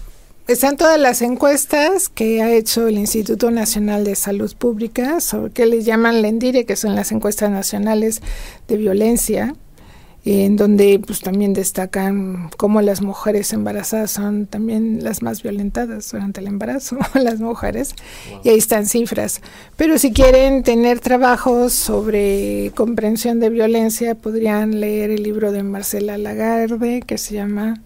[0.49, 5.67] están todas las encuestas que ha hecho el Instituto Nacional de Salud Pública, sobre que
[5.67, 8.23] le llaman Lendire, que son las encuestas nacionales
[8.67, 9.55] de violencia
[10.31, 16.41] en donde pues también destacan cómo las mujeres embarazadas son también las más violentadas durante
[16.41, 17.95] el embarazo, las mujeres,
[18.45, 19.41] y ahí están cifras.
[19.77, 26.19] Pero si quieren tener trabajos sobre comprensión de violencia, podrían leer el libro de Marcela
[26.19, 27.81] Lagarde, que se llama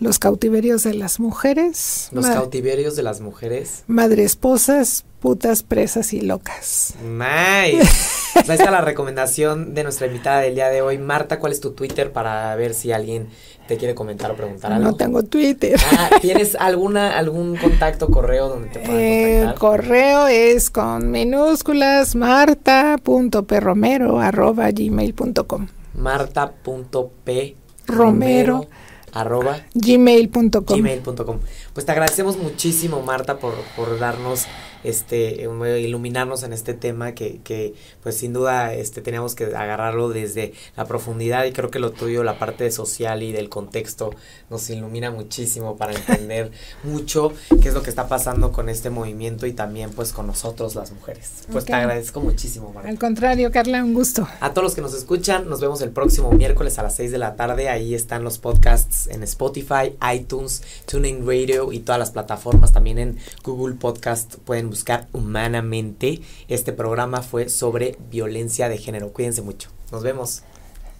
[0.00, 2.08] Los cautiverios de las mujeres.
[2.12, 3.82] Los cautiverios de las mujeres.
[3.88, 6.94] Madre esposas, putas, presas y locas.
[7.02, 7.78] Nice.
[8.34, 10.98] pues ahí está la recomendación de nuestra invitada del día de hoy.
[10.98, 13.28] Marta, ¿cuál es tu Twitter para ver si alguien
[13.66, 14.88] te quiere comentar o preguntar algo?
[14.88, 15.80] No tengo Twitter.
[15.98, 19.48] Ah, ¿Tienes alguna, algún contacto, correo donde te puedan contactar?
[19.48, 28.68] El correo es con minúsculas marta.perromero arroba gmail.com marta.p romero
[29.12, 31.38] arroba gmail.com gmail.com
[31.78, 34.48] pues te agradecemos muchísimo Marta por, por darnos
[34.84, 35.48] este
[35.80, 40.86] iluminarnos en este tema que, que pues sin duda este teníamos que agarrarlo desde la
[40.86, 44.14] profundidad y creo que lo tuyo la parte social y del contexto
[44.50, 46.52] nos ilumina muchísimo para entender
[46.84, 50.74] mucho qué es lo que está pasando con este movimiento y también pues con nosotros
[50.74, 51.44] las mujeres.
[51.50, 52.88] Pues te agradezco muchísimo Marta.
[52.88, 54.28] al contrario Carla un gusto.
[54.40, 57.18] A todos los que nos escuchan nos vemos el próximo miércoles a las 6 de
[57.18, 57.68] la tarde.
[57.68, 63.18] Ahí están los podcasts en Spotify iTunes TuneIn Radio y todas las plataformas también en
[63.44, 66.20] Google Podcast pueden buscar humanamente.
[66.48, 69.12] Este programa fue sobre violencia de género.
[69.12, 69.70] Cuídense mucho.
[69.92, 70.42] Nos vemos.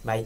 [0.03, 0.25] Bye.